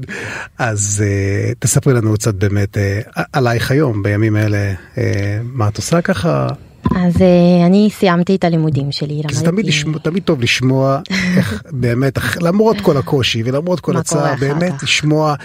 [0.57, 3.01] אז אה, תספרי לנו קצת באמת אה,
[3.33, 6.47] עלייך היום, בימים האלה, אה, מה את עושה ככה?
[6.95, 10.99] אז אה, אני סיימתי את הלימודים שלי, זה תמיד, לשמוע, תמיד טוב לשמוע
[11.37, 14.83] איך באמת, למרות כל הקושי ולמרות כל הצער, באמת.
[14.83, 15.35] לשמוע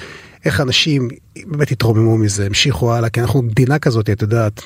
[0.45, 1.09] איך אנשים
[1.47, 4.61] באמת התרוממו מזה, המשיכו הלאה, כי אנחנו מדינה כזאת, את יודעת,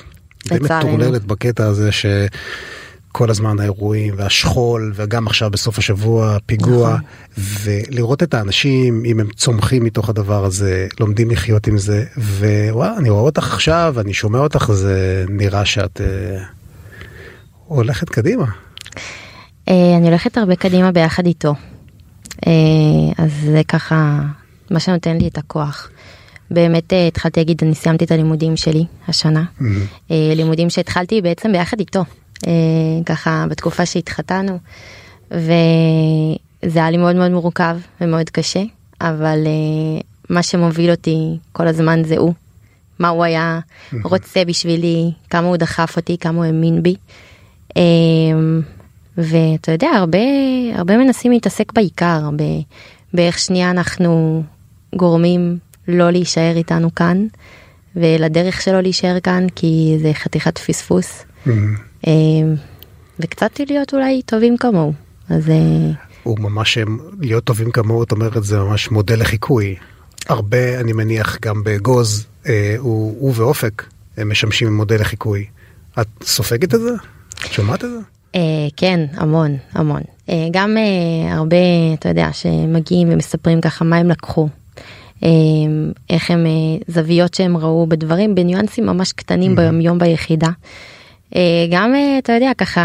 [0.51, 0.87] לצערנו.
[0.87, 7.43] מטורללת בקטע הזה שכל הזמן האירועים והשכול, וגם עכשיו בסוף השבוע פיגוע, נכון.
[7.63, 13.09] ולראות את האנשים, אם הם צומחים מתוך הדבר הזה, לומדים לחיות עם זה, ווואלה, אני
[13.09, 16.43] רואה אותך עכשיו, אני שומע אותך, זה נראה שאת אה,
[17.67, 18.45] הולכת קדימה.
[19.69, 21.53] אה, אני הולכת הרבה קדימה ביחד איתו.
[22.47, 22.51] אה,
[23.17, 24.21] אז זה ככה
[24.71, 25.89] מה שנותן לי את הכוח.
[26.51, 29.43] באמת אה, התחלתי להגיד, אני סיימתי את הלימודים שלי השנה.
[30.11, 32.03] אה, לימודים שהתחלתי בעצם ביחד איתו.
[33.05, 34.59] ככה בתקופה שהתחתנו.
[35.31, 38.63] וזה היה לי מאוד מאוד מורכב ומאוד קשה,
[39.01, 39.37] אבל
[40.29, 41.17] מה שמוביל אותי
[41.51, 42.33] כל הזמן זה הוא.
[42.99, 43.59] מה הוא היה
[44.03, 46.95] רוצה בשבילי, כמה הוא דחף אותי, כמה הוא האמין בי.
[47.77, 48.61] אמ,
[49.17, 50.19] ואתה יודע, הרבה,
[50.73, 52.43] הרבה מנסים להתעסק בעיקר, ב,
[53.13, 54.43] באיך שנייה אנחנו
[54.95, 57.27] גורמים לא להישאר איתנו כאן,
[57.95, 61.25] ולדרך שלו להישאר כאן, כי זה חתיכת פספוס.
[62.07, 62.55] אמ,
[63.19, 64.93] וקצת להיות אולי טובים כמוהו.
[65.29, 65.91] אז אה,
[66.23, 66.77] הוא ממש
[67.21, 69.75] להיות טובים כמוהו, את אומרת, זה ממש מודל לחיקוי.
[70.29, 73.83] הרבה, אני מניח, גם בגוז, אה, הוא, הוא ואופק
[74.17, 75.45] הם משמשים מודל לחיקוי.
[76.01, 76.91] את סופגת את זה?
[77.45, 77.99] את שומעת את זה?
[78.35, 80.01] אה, כן, המון, המון.
[80.29, 81.57] אה, גם אה, הרבה,
[81.93, 84.47] אתה יודע, שמגיעים ומספרים ככה מה הם לקחו.
[85.23, 85.29] אה,
[86.09, 86.51] איך הם, אה,
[86.87, 90.49] זוויות שהם ראו בדברים, בניואנסים ממש קטנים ביומיום ביחידה.
[91.35, 92.81] אה, גם, אה, אתה יודע, ככה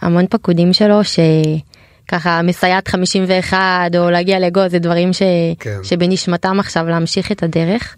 [0.00, 5.22] המון פקודים שלו שככה מסייעת 51 או להגיע לגו זה דברים ש,
[5.60, 5.78] כן.
[5.82, 7.96] שבנשמתם עכשיו להמשיך את הדרך.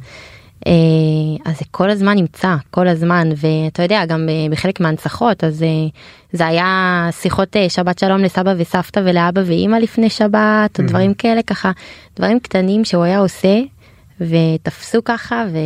[0.67, 5.63] אה, אז זה כל הזמן נמצא, כל הזמן, ואתה יודע, גם אה, בחלק מההנצחות, אז
[5.63, 5.69] אה,
[6.33, 11.71] זה היה שיחות שבת שלום לסבא וסבתא ולאבא ואימא לפני שבת, או דברים כאלה ככה,
[12.17, 13.61] דברים קטנים שהוא היה עושה,
[14.21, 15.57] ותפסו ככה, ו...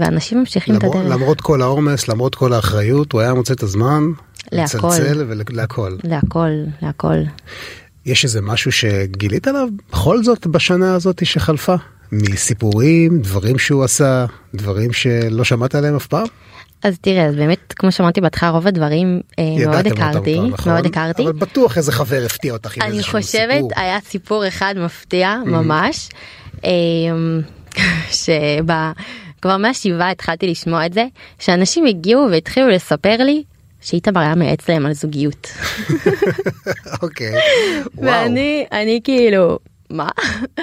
[0.00, 1.12] ואנשים ממשיכים את למרות, הדרך.
[1.12, 4.02] למרות כל העומס, למרות כל האחריות, הוא היה מוצא את הזמן
[4.52, 4.88] להכל.
[4.88, 5.96] לצלצל ולהכל.
[6.04, 6.50] להכל,
[6.82, 7.22] להכל.
[8.06, 11.74] יש איזה משהו שגילית עליו בכל זאת בשנה הזאת שחלפה?
[12.12, 16.26] מסיפורים, דברים שהוא עשה, דברים שלא שמעת עליהם אף פעם?
[16.82, 20.72] אז תראה, אז באמת, כמו שאמרתי בהתחלה, רוב הדברים אה, מאוד הכרתי, נכון?
[20.72, 21.22] מאוד הכרתי.
[21.22, 23.70] אבל בטוח איזה חבר הפתיע אותך עם אני איזשהו חושבת סיפור.
[23.76, 26.08] היה סיפור אחד מפתיע ממש
[26.64, 27.40] אמ,
[28.10, 31.04] שכבר מהשבעה התחלתי לשמוע את זה
[31.38, 33.42] שאנשים הגיעו והתחילו לספר לי
[33.80, 35.52] שאיתמר היה מייעץ להם על זוגיות
[37.02, 37.34] אוקיי.
[37.94, 38.06] וואו.
[38.06, 39.58] ואני אני כאילו
[39.90, 40.08] מה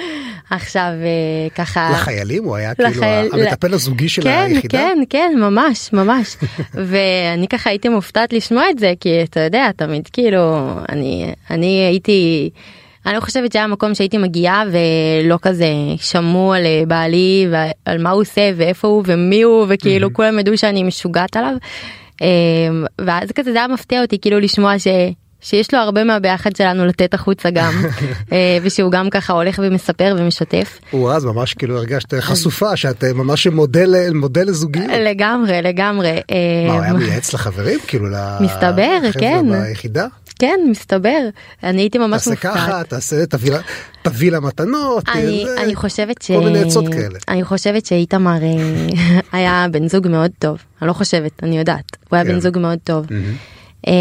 [0.50, 4.78] עכשיו אה, ככה לחיילים הוא היה כאילו לחייל- המטפל הזוגי של כן, היחידה?
[4.78, 6.36] כן, כן, ממש, ממש.
[6.88, 12.50] ואני ככה הייתי מופתעת לשמוע את זה, כי אתה יודע, תמיד כאילו, אני, אני הייתי,
[13.06, 18.10] אני לא חושבת שהיה מקום שהייתי מגיעה ולא כזה שמעו על אה, בעלי ועל מה
[18.10, 21.54] הוא עושה ואיפה הוא ומי הוא, וכאילו כולם ידעו שאני משוגעת עליו.
[22.22, 22.28] אה,
[23.00, 24.86] ואז כזה זה היה מפתיע אותי כאילו לשמוע ש...
[25.44, 27.72] שיש לו הרבה מהביחד שלנו לתת החוצה גם
[28.32, 33.12] אה, ושהוא גם ככה הולך ומספר ומשתף הוא אז ממש כאילו הרגשת חשופה שאת אה,
[33.12, 34.90] ממש מודל מודל לזוגיות.
[35.06, 38.06] לגמרי לגמרי מה הוא היה אה, מייעץ לחברים כאילו
[38.40, 39.44] מסתבר, כן.
[39.68, 40.06] ביחידה?
[40.38, 41.18] כן מסתבר
[41.62, 42.54] אני הייתי ממש תעשה מופתעת.
[42.54, 43.60] ככה תעשה תביא לה-
[44.02, 45.08] תביא לה מתנות.
[45.08, 45.62] אני, אה, זה.
[45.62, 46.30] אני חושבת ש...
[46.30, 47.18] כל מיני עצות כאלה.
[47.28, 48.86] אני חושבת שאיתמר אה,
[49.38, 50.58] היה בן זוג מאוד טוב.
[50.82, 51.96] אני לא חושבת, אני יודעת.
[52.10, 52.32] הוא היה כן.
[52.32, 53.06] בן זוג מאוד טוב.
[53.86, 53.94] מהמם.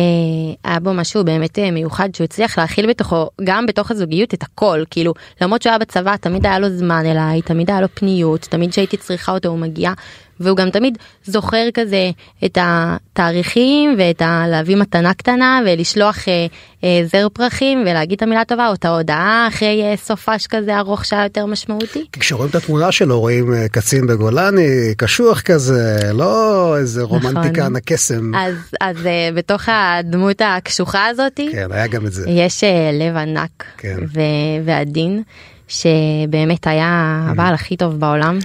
[0.64, 4.44] אה, היה בו משהו באמת אה, מיוחד שהוא הצליח להכיל בתוכו גם בתוך הזוגיות את
[4.44, 8.42] הכל כאילו למרות שהוא היה בצבא תמיד היה לו זמן אליי תמיד היה לו פניות
[8.42, 9.92] תמיד שהייתי צריכה אותו הוא מגיע
[10.40, 12.12] והוא גם תמיד זוכר כזה
[12.46, 14.44] את התאריכים ואת ה...
[14.48, 16.46] להביא מתנה קטנה ולשלוח אה,
[16.84, 21.06] אה, זר פרחים ולהגיד את המילה טובה או את ההודעה אחרי אה, סופש כזה ארוך
[21.06, 22.06] שהיה יותר משמעותי.
[22.12, 27.60] כשרואים את התמונה שלו רואים אה, קצין בגולני קשוח כזה לא איזה רומנטיקה נכון.
[27.60, 28.36] ענק קסם.
[28.36, 32.30] אז אז אה, בתוך הדמות הקשוחה הזאתי כן היה גם את זה.
[32.30, 33.98] יש אה, לב ענק כן.
[34.14, 35.24] ו- ועדין
[35.68, 38.40] שבאמת היה הבעל הכי טוב בעולם.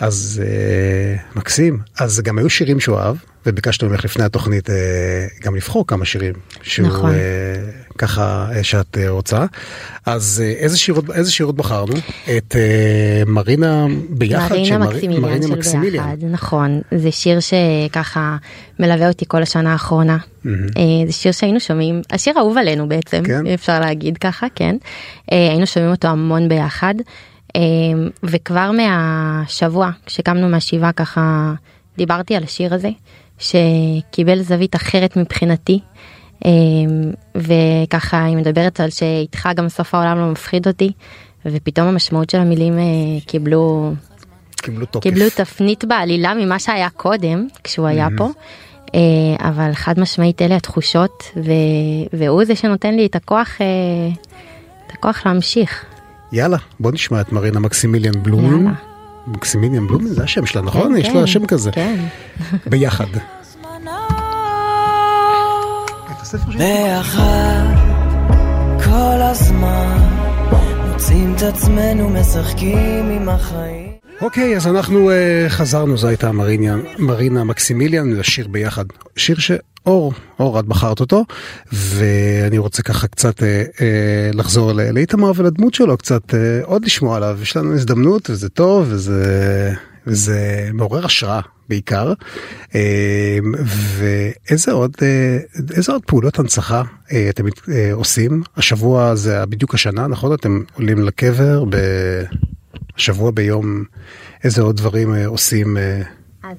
[0.00, 1.78] אז אה, מקסים.
[1.98, 4.74] אז גם היו שירים שהוא אהב, וביקשנו ממך לפני התוכנית אה,
[5.42, 7.10] גם לבחור כמה שירים שהוא נכון.
[7.10, 7.16] אה,
[7.98, 9.44] ככה אה, שאת אה, רוצה.
[10.06, 11.94] אז אה, איזה שירות איזה שירות בחרנו?
[12.36, 14.48] את אה, מרינה ביחד?
[14.50, 16.04] מרינה שמר- מקסימיליאן מרינה של מקסימיליאן.
[16.04, 16.80] ביחד, נכון.
[16.94, 18.36] זה שיר שככה
[18.78, 20.16] מלווה אותי כל השנה האחרונה.
[20.44, 20.66] מהמם.
[20.76, 23.46] אה, זה שיר שהיינו שומעים, השיר אהוב עלינו בעצם, כן.
[23.46, 24.76] אפשר להגיד ככה, כן.
[25.32, 26.94] אה, היינו שומעים אותו המון ביחד.
[27.56, 27.60] אה,
[28.22, 31.52] וכבר מהשבוע, כשקמנו מהשבעה ככה,
[31.96, 32.90] דיברתי על השיר הזה,
[33.38, 35.80] שקיבל זווית אחרת מבחינתי.
[36.44, 36.50] אה,
[37.34, 40.92] וככה היא מדברת על שאיתך גם סוף העולם לא מפחיד אותי,
[41.46, 42.84] ופתאום המשמעות של המילים אה,
[43.26, 43.92] קיבלו
[44.56, 45.02] קיבלו תוקף.
[45.02, 48.28] קיבלו תפנית בעלילה ממה שהיה קודם כשהוא היה פה.
[48.94, 51.50] אה, אבל חד משמעית אלה התחושות ו...
[52.12, 53.66] והוא זה שנותן לי את הכוח אה,
[54.86, 55.84] את הכוח להמשיך.
[56.32, 58.52] יאללה, בוא נשמע את מרינה מקסימיליאן בלומין.
[58.52, 58.74] יאללה.
[59.26, 60.92] מקסימיליאן בלומין זה השם שלה נכון?
[60.92, 61.72] כן, יש כן, לה שם כזה.
[61.72, 62.04] כן.
[62.66, 63.06] ביחד.
[66.58, 67.74] ביחד
[68.84, 69.98] כל הזמן
[70.88, 75.14] מוצאים את עצמנו משחקים עם החיים אוקיי, אז אנחנו uh,
[75.48, 78.84] חזרנו, זו הייתה מרינה, מרינה מקסימיליאן, לשיר ביחד.
[79.16, 80.12] שיר שאור, אור,
[80.60, 81.24] את בחרת אותו,
[81.72, 83.80] ואני רוצה ככה קצת uh, uh,
[84.36, 87.38] לחזור לאיתמר ולדמות שלו, קצת uh, עוד לשמוע עליו.
[87.42, 89.72] יש לנו הזדמנות, וזה טוב, וזה,
[90.06, 92.12] וזה מעורר השראה בעיקר.
[92.68, 92.74] Uh,
[93.68, 98.42] ואיזה עוד, uh, איזה עוד פעולות הנצחה uh, אתם uh, עושים?
[98.56, 100.34] השבוע זה בדיוק השנה, נכון?
[100.34, 101.76] אתם עולים לקבר ב...
[102.96, 103.84] השבוע ביום
[104.44, 106.02] איזה עוד דברים אה, עושים אה,
[106.42, 106.56] אז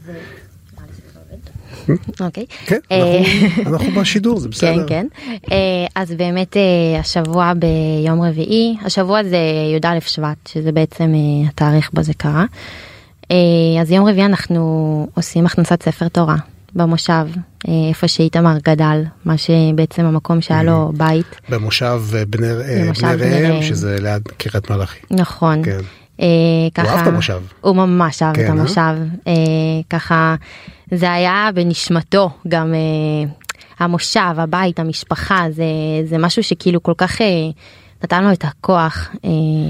[2.20, 2.46] אוקיי.
[2.66, 3.22] כן אה,
[3.66, 5.08] אנחנו, בשידור זה כן בסדר כן
[5.52, 5.58] אה,
[5.96, 9.38] אז באמת אה, השבוע ביום רביעי השבוע זה
[9.76, 11.14] י"א שבט שזה בעצם
[11.48, 12.46] התאריך בו זה קרה.
[13.82, 16.36] אז יום רביעי אנחנו עושים הכנסת ספר תורה
[16.76, 17.28] במושב
[17.90, 23.64] איפה שאיתמר גדל מה שבעצם המקום שהיה לו בית במושב בני ראם.
[23.64, 25.64] שזה ליד קריית מלאכי נכון.
[25.64, 25.80] כן
[26.74, 27.42] ככה, אהב את המושב.
[27.62, 28.52] הוא ממש אהב כן, את אה?
[28.52, 28.96] המושב.
[29.90, 30.36] ככה,
[30.92, 33.30] זה היה בנשמתו גם אה,
[33.80, 35.64] המושב, הבית, המשפחה, זה,
[36.06, 37.28] זה משהו שכאילו כל כך אה,
[38.04, 39.30] נתן לו את הכוח אה,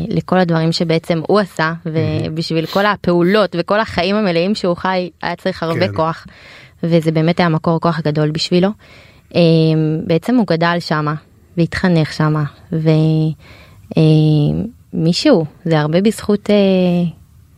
[0.09, 5.63] לכל הדברים שבעצם הוא עשה, ובשביל כל הפעולות וכל החיים המלאים שהוא חי, היה צריך
[5.63, 5.95] הרבה כן.
[5.95, 6.27] כוח,
[6.83, 8.69] וזה באמת היה מקור כוח גדול בשבילו.
[9.35, 9.41] אה,
[10.07, 11.13] בעצם הוא גדל שמה,
[11.57, 12.89] והתחנך שמה, ו...
[13.97, 14.03] אה,
[15.65, 16.55] זה הרבה בזכות אה,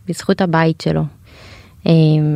[0.07, 1.01] בזכות הבית שלו.
[1.87, 1.93] אה,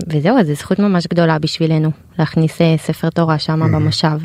[0.09, 4.17] וזהו אז זו זכות ממש גדולה בשבילנו להכניס אה, ספר תורה שם במושב.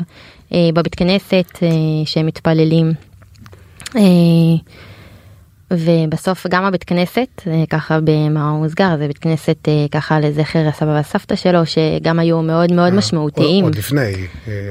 [0.53, 1.69] אה, בבית כנסת אה,
[2.05, 2.93] שהם מתפללים.
[5.71, 11.65] ובסוף גם הבית כנסת ככה במאמר מוסגר זה בית כנסת ככה לזכר הסבא והסבתא שלו
[11.65, 13.63] שגם היו מאוד מאוד משמעותיים.
[13.63, 14.13] עוד לפני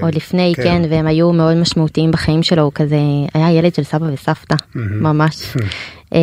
[0.01, 0.83] עוד לפני כן.
[0.91, 2.97] והם היו מאוד משמעותיים בחיים שלו הוא כזה
[3.35, 4.57] היה ילד של סבא וסבתא
[5.07, 5.57] ממש.
[6.15, 6.19] אה,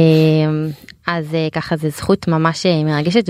[1.08, 3.30] אז ככה זה זכות ממש מרגשת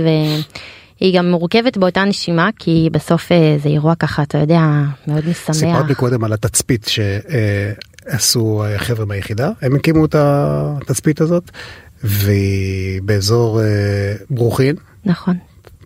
[1.02, 4.62] והיא גם מורכבת באותה נשימה כי בסוף אה, זה אירוע ככה אתה יודע
[5.08, 5.56] מאוד משמח.
[5.56, 11.52] סיפרת לי קודם על התצפית שעשו חבר'ה מהיחידה הם הקימו את התצפית הזאת
[12.04, 13.66] והיא באזור אה,
[14.30, 15.38] ברוכין נכון.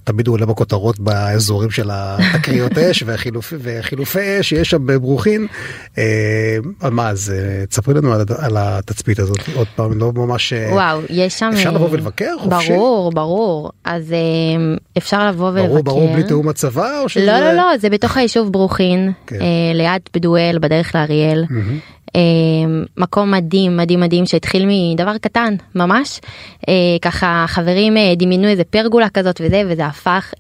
[0.04, 5.48] תמיד הוא עולה בכותרות באזורים של התקריות אש והחילופי, וחילופי אש שיש שם בברוכין.
[5.98, 6.58] אה,
[6.92, 11.02] מה אז אה, תספרי לנו על, על התצפית הזאת עוד פעם לא ממש אה, וואו
[11.10, 12.70] יש שם אפשר לבוא ולבקר חופשי?
[12.70, 14.14] ברור ברור אז
[14.98, 15.68] אפשר לבוא ולבקר.
[15.68, 19.40] ברור ברור בלי תיאום הצבא או שזה לא לא לא זה בתוך היישוב ברוכין כן.
[19.74, 21.46] ליד פדואל בדרך לאריאל.
[21.50, 21.80] מהמם.
[22.16, 22.22] אה,
[22.98, 26.20] מקום מדהים מדהים מדהים שהתחיל מדבר קטן ממש.
[26.70, 30.34] אה, ככה חברים אה, דמיינו איזה פרגולה כזאת וזה וזה הפך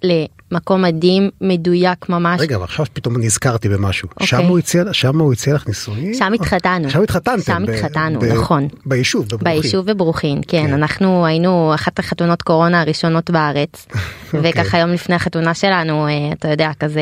[0.51, 2.41] למקום מדהים מדויק ממש.
[2.41, 4.27] רגע ועכשיו פתאום נזכרתי במשהו אוקיי.
[4.27, 6.89] שם הוא הציע שם הוא הציע לך נישואים שם התחתנו.
[6.89, 8.67] שם התחתנתם שם התחתנו, נכון.
[8.85, 9.43] ביישוב בברוכין.
[9.43, 10.73] ביישוב בברוכין כן, כן.
[10.73, 13.87] אנחנו היינו אחת החתונות קורונה הראשונות בארץ
[14.33, 14.52] אוקיי.
[14.52, 17.02] וככה יום לפני החתונה שלנו אה, אתה יודע כזה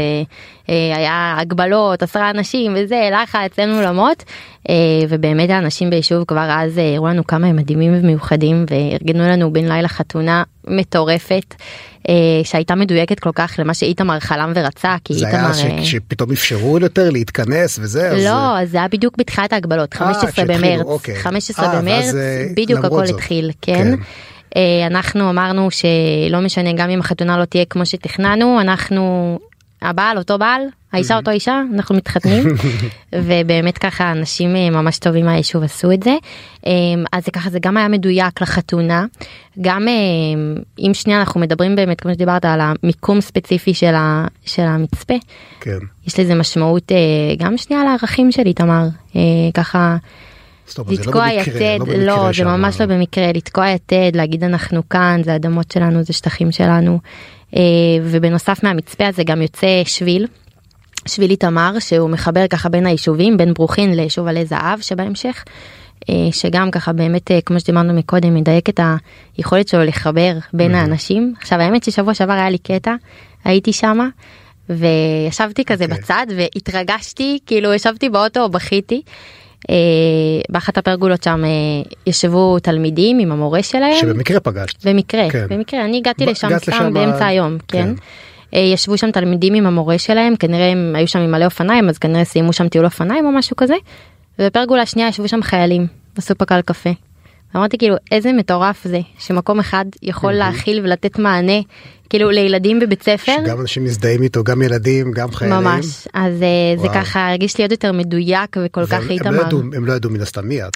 [0.69, 4.23] אה, היה הגבלות עשרה אנשים וזה לחץ אין אולמות
[4.69, 4.75] אה,
[5.09, 9.87] ובאמת האנשים ביישוב כבר אז הראו לנו כמה הם מדהימים ומיוחדים וארגנו לנו בן לילה
[9.87, 11.55] חתונה מטורפת
[12.43, 15.43] שהייתה מדויקת כל כך למה שאיתמר חלם ורצה כי זה איתמר.
[15.45, 19.53] היה ש- אה, שפתאום אפשרו יותר להתכנס וזה אז, לא, אז זה היה בדיוק בתחילת
[19.53, 21.15] ההגבלות, אה, 15 כשהתחילו, במרץ, אוקיי.
[21.15, 23.15] 15 אה, במרץ, אה, בדיוק הכל זאת.
[23.15, 23.73] התחיל, כן.
[23.73, 23.95] כן.
[24.55, 29.39] אה, אנחנו אמרנו שלא משנה גם אם החתונה לא תהיה כמו שתכננו, אנחנו,
[29.81, 30.61] הבעל אותו בעל
[30.93, 32.43] האישה אותו אישה אנחנו מתחתנים
[33.25, 36.15] ובאמת ככה אנשים אה, ממש טובים מהיישוב עשו את זה
[36.67, 36.71] אה,
[37.11, 39.05] אז זה ככה זה גם היה מדויק לחתונה
[39.61, 39.93] גם אה,
[40.79, 45.13] אם שנייה אנחנו מדברים באמת כמו שדיברת על המיקום ספציפי של, ה, של המצפה
[45.59, 45.77] כן.
[46.07, 46.91] יש לזה משמעות
[47.37, 48.87] גם שנייה לערכים שלי תמר
[49.53, 49.97] ככה.
[50.65, 52.43] זאת אומרת, זה לא לתקוע במקרה, יתד, לא לא, זה.
[52.43, 56.99] ממש לא במקרה, לתקוע יתד, להגיד אנחנו כאן, זה אדמות שלנו, זה שטחים שלנו.
[58.03, 60.27] ובנוסף מהמצפה הזה גם יוצא שביל,
[61.07, 65.43] שביל איתמר, שהוא מחבר ככה בין היישובים, בין ברוכין ליישוב עלי זהב שבהמשך.
[66.09, 68.79] אה, שגם ככה באמת אה, כמו שדיברנו מקודם מדייק את
[69.37, 72.95] היכולת שלו לחבר בין האנשים עכשיו האמת ששבוע שעבר היה לי קטע
[73.45, 74.07] הייתי שמה
[74.69, 75.97] וישבתי כזה אוקיי.
[75.97, 79.01] בצד והתרגשתי כאילו ישבתי באוטו בכיתי.
[79.69, 79.75] אה,
[80.49, 81.49] באחת הפרגולות שם אה,
[82.07, 84.85] ישבו תלמידים עם המורה שלהם שבמקרה פגשת.
[84.85, 85.45] במקרה כן.
[85.49, 87.83] במקרה אני הגעתי ב- לשם סתם לשם, באמצע היום כן.
[87.83, 87.93] כן.
[88.57, 91.97] אה, ישבו שם תלמידים עם המורה שלהם כנראה הם היו שם עם מלא אופניים אז
[91.97, 93.75] כנראה סיימו שם טיול אופניים או משהו כזה.
[94.39, 95.87] ובפרגולה השנייה ישבו שם חיילים
[96.17, 96.89] בסופקל קפה.
[97.55, 101.61] אמרתי כאילו איזה מטורף זה שמקום אחד יכול להכיל ולתת מענה
[102.09, 103.31] כאילו לילדים בבית ספר.
[103.45, 105.57] שגם אנשים מזדהים איתו, גם ילדים, גם חיילים.
[105.57, 106.93] ממש אז אה, זה וואו.
[106.93, 109.59] ככה הרגיש לי עוד יותר מדויק וכל כך והם- הם לא איתמר.
[109.77, 110.71] הם לא ידעו מן הסתם מי את.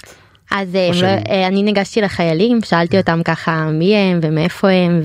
[0.50, 5.00] אז אה, הם שהם- לא, אני ניגשתי לחיילים שאלתי אותם ככה מי הם ומאיפה הם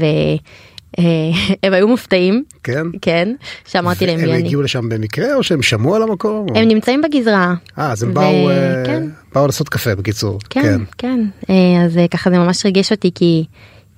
[0.98, 2.88] והם היו מופתעים כן?
[3.02, 3.30] כן
[3.68, 4.30] שאמרתי להם הם.
[4.30, 6.46] הגיעו לשם במקרה או שהם שמעו על המקום?
[6.56, 7.54] הם נמצאים בגזרה.
[7.80, 9.04] אה, אז הם באו, אה, כן.
[9.36, 10.40] באו לעשות קפה בקיצור.
[10.50, 11.20] כן כן
[11.50, 13.46] אה, אז אה, ככה זה ממש ריגש אותי כי.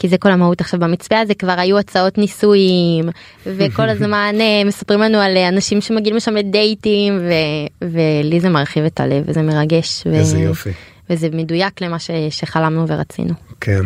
[0.01, 3.09] כי זה כל המהות עכשיו במצפה הזה כבר היו הצעות נישואים
[3.45, 8.83] וכל הזמן אה, מספרים לנו על אה, אנשים שמגיעים לשם לדייטים ו- ולי זה מרחיב
[8.85, 10.69] את הלב וזה מרגש ו- איזה יופי.
[11.09, 13.33] וזה מדויק למה ש- שחלמנו ורצינו.
[13.61, 13.81] כן.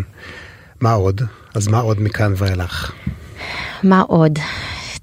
[0.84, 1.22] מה עוד?
[1.56, 2.92] אז מה עוד מכאן ואילך?
[3.84, 4.40] מה עוד?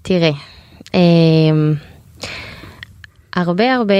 [0.03, 0.31] תראה,
[0.95, 1.75] אמ,
[3.37, 3.95] הרבה הרבה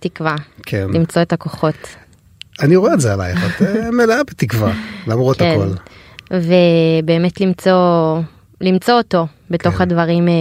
[0.00, 0.86] תקווה כן.
[0.92, 1.74] למצוא את הכוחות.
[2.62, 4.72] אני רואה את זה עלייך, את אה, מלאה בתקווה,
[5.06, 5.58] למרות כן.
[5.60, 5.74] הכל.
[6.30, 8.20] ובאמת למצוא,
[8.60, 9.82] למצוא אותו בתוך כן.
[9.82, 10.34] הדברים אה,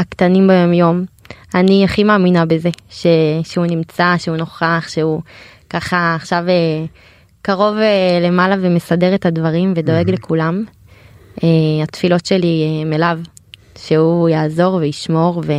[0.00, 1.04] הקטנים ביום יום.
[1.54, 3.06] אני הכי מאמינה בזה, ש,
[3.42, 5.22] שהוא נמצא, שהוא נוכח, שהוא
[5.70, 6.84] ככה עכשיו אה,
[7.42, 10.64] קרוב אה, למעלה ומסדר את הדברים ודואג לכולם.
[11.44, 11.48] אה,
[11.82, 13.18] התפילות שלי הם אליו,
[13.78, 15.52] שהוא יעזור וישמור ו...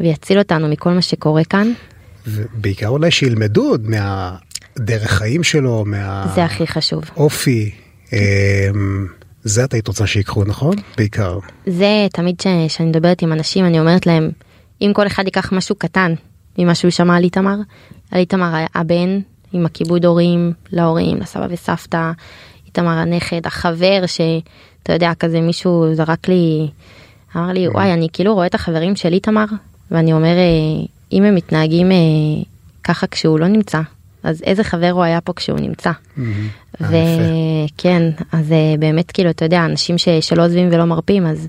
[0.00, 1.72] ויציל אותנו מכל מה שקורה כאן.
[2.26, 5.84] ובעיקר אולי שילמדו עוד מהדרך חיים שלו,
[6.34, 7.04] זה הכי חשוב.
[7.16, 7.70] מהאופי.
[8.12, 9.06] אמ,
[9.42, 10.74] זה את היית רוצה שיקחו, נכון?
[10.96, 11.38] בעיקר.
[11.66, 12.46] זה תמיד ש-
[12.76, 14.30] שאני מדברת עם אנשים אני אומרת להם
[14.80, 16.14] אם כל אחד ייקח משהו קטן
[16.58, 17.56] ממה שהוא שמע על איתמר
[18.10, 19.20] על איתמר הבן
[19.52, 22.10] עם הכיבוד הורים להורים לסבא וסבתא
[22.66, 26.68] איתמר הנכד החבר שאתה יודע כזה מישהו זרק לי
[27.36, 29.44] אמר לי וואי אני כאילו רואה את החברים של איתמר
[29.90, 31.96] ואני אומר אה, אם הם מתנהגים אה,
[32.84, 33.80] ככה כשהוא לא נמצא
[34.22, 35.90] אז איזה חבר הוא היה פה כשהוא נמצא.
[36.80, 41.48] וכן אז אה, באמת כאילו אתה יודע אנשים ש, שלא עוזבים ולא מרפים אז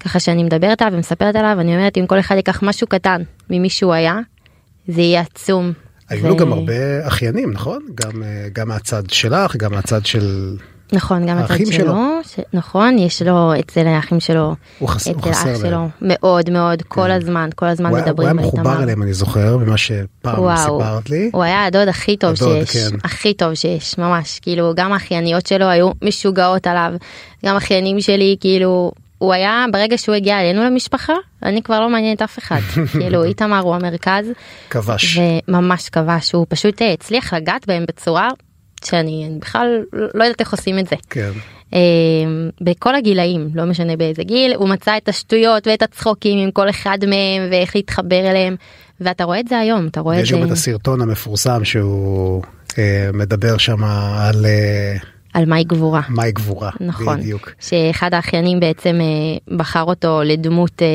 [0.00, 3.70] ככה שאני מדברת עליו ומספרת עליו אני אומרת אם כל אחד ייקח משהו קטן ממי
[3.70, 4.18] שהוא היה
[4.88, 5.72] זה יהיה עצום.
[6.08, 7.82] היו ו- לו גם הרבה אחיינים, נכון?
[7.94, 10.56] גם, אה, גם מהצד שלך, גם מהצד של...
[10.92, 11.96] נכון גם הצד שלו, שלו.
[12.24, 12.40] ש...
[12.52, 15.08] נכון יש לו אצל האחים שלו הוא, חס...
[15.08, 15.56] אצל אח להם.
[15.56, 18.82] שלו מאוד מאוד כל הזמן כל הזמן הוא היה, הוא היה מדברים מחובר איתמר.
[18.82, 21.30] אליהם, אני זוכר, ממה שפעם וואו, סיפרת לי.
[21.32, 22.96] הוא היה הדוד הכי טוב הדוד, שיש, כן.
[23.04, 26.92] הכי טוב שיש, ממש, כאילו גם האחייניות שלו היו משוגעות עליו,
[27.46, 32.22] גם אחיינים שלי, כאילו, הוא היה, ברגע שהוא הגיע אלינו למשפחה, אני כבר לא מעניינת
[32.22, 32.60] אף אחד,
[32.92, 34.26] כאילו איתמר הוא המרכז,
[34.70, 35.18] כבש.
[35.48, 38.28] וממש כבש, הוא פשוט אה, הצליח לגעת בהם בצורה
[38.84, 40.96] שאני אני בכלל לא יודעת איך עושים את זה.
[41.10, 41.30] כן.
[41.74, 41.80] אה,
[42.60, 46.98] בכל הגילאים לא משנה באיזה גיל הוא מצא את השטויות ואת הצחוקים עם כל אחד
[47.00, 48.56] מהם ואיך להתחבר אליהם
[49.00, 52.42] ואתה רואה את זה היום אתה רואה את יש זה גם את הסרטון המפורסם שהוא
[52.78, 53.84] אה, מדבר שם
[54.18, 54.46] על
[55.38, 56.00] על מהי גבורה.
[56.08, 56.70] מהי גבורה.
[56.80, 57.50] נכון, בדיוק.
[57.60, 60.86] שאחד האחיינים בעצם אה, בחר אותו לדמות אה,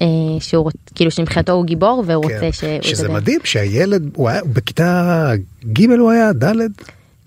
[0.00, 0.06] אה,
[0.40, 2.34] שהוא רוצ- כאילו שמבחינתו הוא גיבור והוא כן.
[2.34, 3.14] רוצה שהוא שזה ידבר.
[3.14, 5.32] מדהים שהילד, הוא היה בכיתה
[5.72, 6.44] ג' הוא היה, ד'?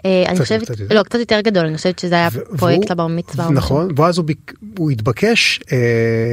[0.06, 0.72] אני חושבת.
[0.94, 3.50] לא קצת יותר גדול, אני חושבת שזה היה פרויקט לבר מצווה.
[3.50, 4.18] נכון, ואז
[4.78, 5.60] הוא, התבקש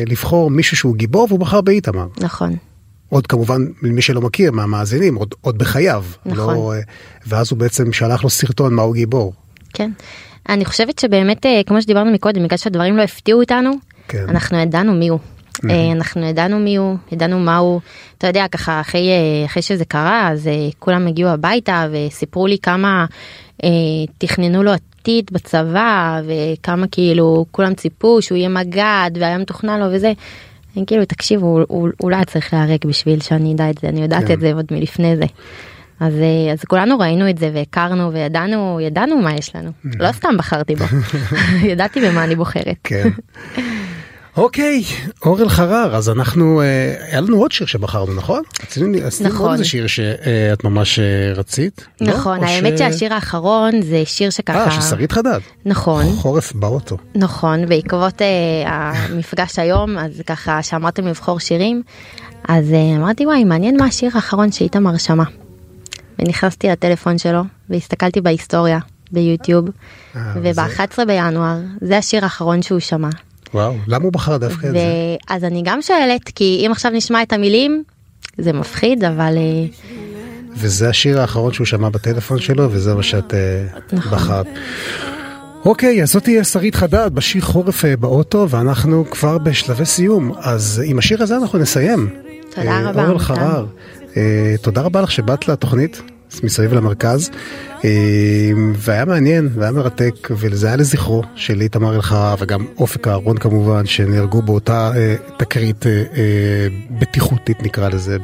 [0.07, 2.07] לבחור מישהו שהוא גיבור והוא בחר באיתמר.
[2.21, 2.57] נכון,
[3.09, 6.05] עוד כמובן למי שלא מכיר מהמאזינים עוד, עוד בחייו.
[6.27, 6.55] נכון.
[6.55, 6.81] לא, אה,
[7.27, 9.33] ואז הוא בעצם שלח לו סרטון מה הוא גיבור.
[9.73, 9.91] כן.
[10.49, 13.71] אני חושבת שבאמת אה, כמו שדיברנו מקודם בגלל שהדברים לא הפתיעו אותנו
[14.09, 14.25] כן.
[14.29, 15.19] אנחנו ידענו מי הוא.
[15.71, 17.81] אה, אנחנו ידענו מי הוא, ידענו מה הוא,
[18.19, 23.07] אתה יודע ככה אחרי, אה, אחרי שזה קרה אז כולם הגיעו הביתה וסיפרו לי כמה
[23.65, 23.69] אה,
[24.19, 30.13] תכננו לו עתיד בצבא וכמה כאילו כולם ציפו שהוא יהיה מג"ד והיה מתוכנן לו וזה.
[30.77, 33.89] הם כאילו תקשיבו הוא, הוא, הוא לא היה צריך להיהרג בשביל שאני אדע את זה
[33.89, 34.35] אני יודעת כן.
[34.35, 35.25] את זה עוד מלפני זה.
[36.01, 40.37] אז, אה, אז כולנו ראינו את זה והכרנו וידענו ידענו מה יש לנו לא סתם
[40.39, 40.85] בחרתי בו
[41.71, 42.77] ידעתי במה אני בוחרת.
[42.85, 43.09] כן.
[44.37, 44.83] אוקיי,
[45.25, 48.43] אור אלחרר, אז אנחנו, אה, היה לנו עוד שיר שבחרנו, נכון?
[49.21, 49.53] נכון.
[49.53, 51.87] איזה שיר שאת ממש אה, רצית?
[52.01, 52.09] לא?
[52.09, 55.41] נכון האמת ש- שהשיר האחרון זה שיר שככה אה, של שרית חדד.
[55.67, 56.97] נכון חורף באוטו.
[57.15, 58.23] נכון בעקבות
[58.67, 61.83] המפגש היום אז ככה שאמרתם לבחור שירים
[62.49, 65.25] אז אמרתי וואי מעניין מה השיר האחרון שאיתמר שמע.
[66.21, 68.79] ונכנסתי לטלפון שלו והסתכלתי בהיסטוריה
[69.13, 69.69] ביוטיוב
[70.17, 73.09] אה, וזה- וב-11 בינואר זה השיר האחרון שהוא שמע.
[73.55, 74.79] וואו, למה הוא בחר דווקא את זה?
[75.31, 77.83] ואז אני גם שואלת כי אם עכשיו נשמע את המילים
[78.39, 79.67] זה מפחיד אבל אה,
[80.57, 84.13] וזה השיר האחרון שהוא שמע בטלפון שלו, וזה מה שאת אה, נכון.
[84.19, 84.47] בחרת.
[85.65, 90.33] אוקיי, אז זאת תהיה שרית חדד בשיר חורף באוטו, ואנחנו כבר בשלבי סיום.
[90.39, 92.09] אז עם השיר הזה אנחנו נסיים.
[92.55, 93.11] תודה אה, רבה, אור מתן.
[93.13, 93.67] אלחרר,
[94.17, 96.03] אה, תודה רבה לך שבאת לתוכנית.
[96.43, 97.31] מסביב למרכז
[97.85, 97.91] אה,
[98.77, 104.43] והיה מעניין והיה מרתק וזה היה לזכרו של איתמר אלחרר וגם אופק אהרון כמובן שנהרגו
[104.43, 108.17] באותה אה, תקרית אה, אה, בטיחותית נקרא לזה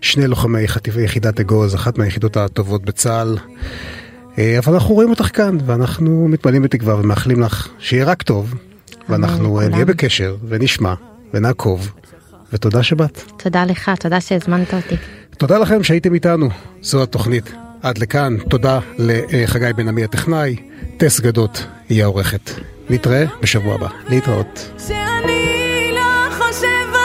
[0.00, 0.58] שני לוחמי
[1.04, 3.38] יחידת אגוז, אחת מהיחידות הטובות בצה"ל.
[4.58, 8.54] אבל אנחנו רואים אותך כאן, ואנחנו מתמלאים בתקווה ומאחלים לך שיהיה רק טוב,
[9.08, 9.60] ואנחנו.
[9.70, 10.94] נהיה בקשר, ונשמע,
[11.34, 11.92] ונעקוב,
[12.52, 13.22] ותודה שבאת.
[13.36, 14.96] תודה לך, תודה שהזמנת אותי.
[15.38, 16.48] תודה לכם שהייתם איתנו,
[16.82, 17.52] זו התוכנית.
[17.82, 20.56] עד לכאן, תודה לחגי בן עמי הטכנאי,
[20.96, 22.50] טס גדות היא העורכת.
[22.90, 23.88] נתראה בשבוע הבא.
[24.08, 24.70] להתראות.
[24.86, 27.01] שאני לא חושבת